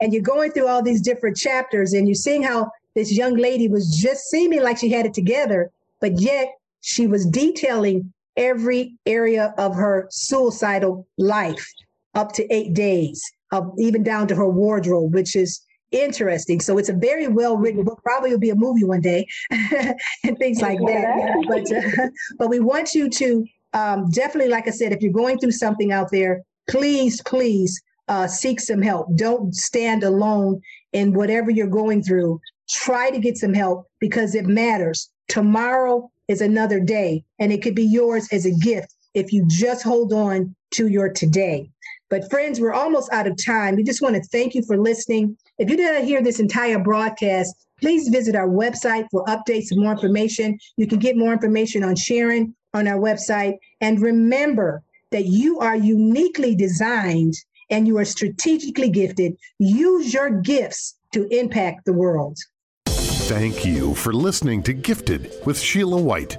and 0.00 0.12
you're 0.12 0.22
going 0.22 0.52
through 0.52 0.68
all 0.68 0.82
these 0.82 1.00
different 1.00 1.36
chapters 1.36 1.92
and 1.92 2.06
you're 2.06 2.14
seeing 2.14 2.42
how 2.42 2.70
this 2.94 3.12
young 3.12 3.36
lady 3.36 3.68
was 3.68 3.96
just 3.96 4.24
seeming 4.24 4.62
like 4.62 4.78
she 4.78 4.90
had 4.90 5.06
it 5.06 5.14
together, 5.14 5.70
but 6.00 6.20
yet 6.20 6.48
she 6.82 7.06
was 7.06 7.26
detailing 7.26 8.12
every 8.36 8.94
area 9.06 9.54
of 9.58 9.74
her 9.74 10.06
suicidal 10.10 11.06
life 11.18 11.66
up 12.14 12.32
to 12.32 12.46
eight 12.54 12.74
days 12.74 13.22
uh, 13.52 13.62
even 13.78 14.02
down 14.02 14.28
to 14.28 14.34
her 14.34 14.48
wardrobe, 14.48 15.14
which 15.14 15.36
is 15.36 15.60
interesting. 15.92 16.60
So 16.60 16.78
it's 16.78 16.88
a 16.88 16.94
very 16.94 17.28
well 17.28 17.56
written 17.56 17.84
book. 17.84 18.00
Probably 18.02 18.30
will 18.30 18.38
be 18.38 18.50
a 18.50 18.56
movie 18.56 18.84
one 18.84 19.00
day, 19.00 19.26
and 19.50 20.38
things 20.38 20.60
like 20.60 20.78
that. 20.78 21.44
But 21.48 21.72
uh, 21.72 22.08
but 22.38 22.48
we 22.48 22.60
want 22.60 22.94
you 22.94 23.08
to 23.10 23.44
um, 23.72 24.08
definitely, 24.10 24.50
like 24.50 24.66
I 24.66 24.70
said, 24.70 24.92
if 24.92 25.02
you're 25.02 25.12
going 25.12 25.38
through 25.38 25.52
something 25.52 25.92
out 25.92 26.10
there, 26.10 26.42
please, 26.68 27.22
please 27.22 27.80
uh, 28.08 28.26
seek 28.26 28.60
some 28.60 28.82
help. 28.82 29.14
Don't 29.16 29.54
stand 29.54 30.02
alone 30.02 30.60
in 30.92 31.12
whatever 31.12 31.50
you're 31.50 31.66
going 31.66 32.02
through. 32.02 32.40
Try 32.70 33.10
to 33.10 33.18
get 33.18 33.36
some 33.36 33.54
help 33.54 33.86
because 34.00 34.34
it 34.34 34.46
matters. 34.46 35.10
Tomorrow 35.28 36.10
is 36.28 36.40
another 36.40 36.80
day, 36.80 37.24
and 37.38 37.52
it 37.52 37.62
could 37.62 37.74
be 37.74 37.84
yours 37.84 38.28
as 38.32 38.46
a 38.46 38.50
gift 38.50 38.94
if 39.14 39.32
you 39.32 39.44
just 39.46 39.82
hold 39.82 40.12
on 40.12 40.54
to 40.72 40.88
your 40.88 41.10
today. 41.10 41.70
But 42.08 42.30
friends, 42.30 42.60
we're 42.60 42.72
almost 42.72 43.12
out 43.12 43.26
of 43.26 43.36
time. 43.44 43.74
We 43.74 43.82
just 43.82 44.02
want 44.02 44.14
to 44.14 44.22
thank 44.30 44.54
you 44.54 44.62
for 44.62 44.78
listening. 44.78 45.36
If 45.58 45.68
you 45.68 45.76
didn't 45.76 46.06
hear 46.06 46.22
this 46.22 46.38
entire 46.38 46.78
broadcast, 46.78 47.66
please 47.80 48.08
visit 48.08 48.36
our 48.36 48.48
website 48.48 49.06
for 49.10 49.24
updates 49.24 49.70
and 49.70 49.80
more 49.80 49.92
information. 49.92 50.58
You 50.76 50.86
can 50.86 50.98
get 50.98 51.16
more 51.16 51.32
information 51.32 51.82
on 51.82 51.96
Sharon 51.96 52.54
on 52.74 52.86
our 52.86 52.98
website. 52.98 53.54
And 53.80 54.00
remember 54.00 54.82
that 55.10 55.26
you 55.26 55.58
are 55.58 55.76
uniquely 55.76 56.54
designed 56.54 57.34
and 57.70 57.86
you 57.88 57.98
are 57.98 58.04
strategically 58.04 58.88
gifted. 58.88 59.36
Use 59.58 60.14
your 60.14 60.30
gifts 60.30 60.96
to 61.12 61.26
impact 61.36 61.86
the 61.86 61.92
world. 61.92 62.38
Thank 63.26 63.66
you 63.66 63.96
for 63.96 64.12
listening 64.12 64.62
to 64.62 64.72
Gifted 64.72 65.32
with 65.44 65.58
Sheila 65.58 66.00
White. 66.00 66.36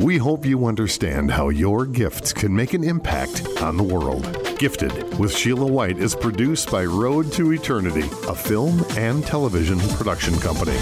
We 0.00 0.16
hope 0.16 0.46
you 0.46 0.64
understand 0.64 1.30
how 1.30 1.50
your 1.50 1.84
gifts 1.84 2.32
can 2.32 2.56
make 2.56 2.72
an 2.72 2.82
impact 2.82 3.46
on 3.60 3.76
the 3.76 3.82
world. 3.82 4.24
Gifted 4.58 5.18
with 5.18 5.36
Sheila 5.36 5.66
White 5.66 5.98
is 5.98 6.14
produced 6.14 6.70
by 6.70 6.86
Road 6.86 7.30
to 7.32 7.52
Eternity, 7.52 8.08
a 8.26 8.34
film 8.34 8.82
and 8.96 9.22
television 9.26 9.78
production 9.96 10.34
company. 10.40 10.78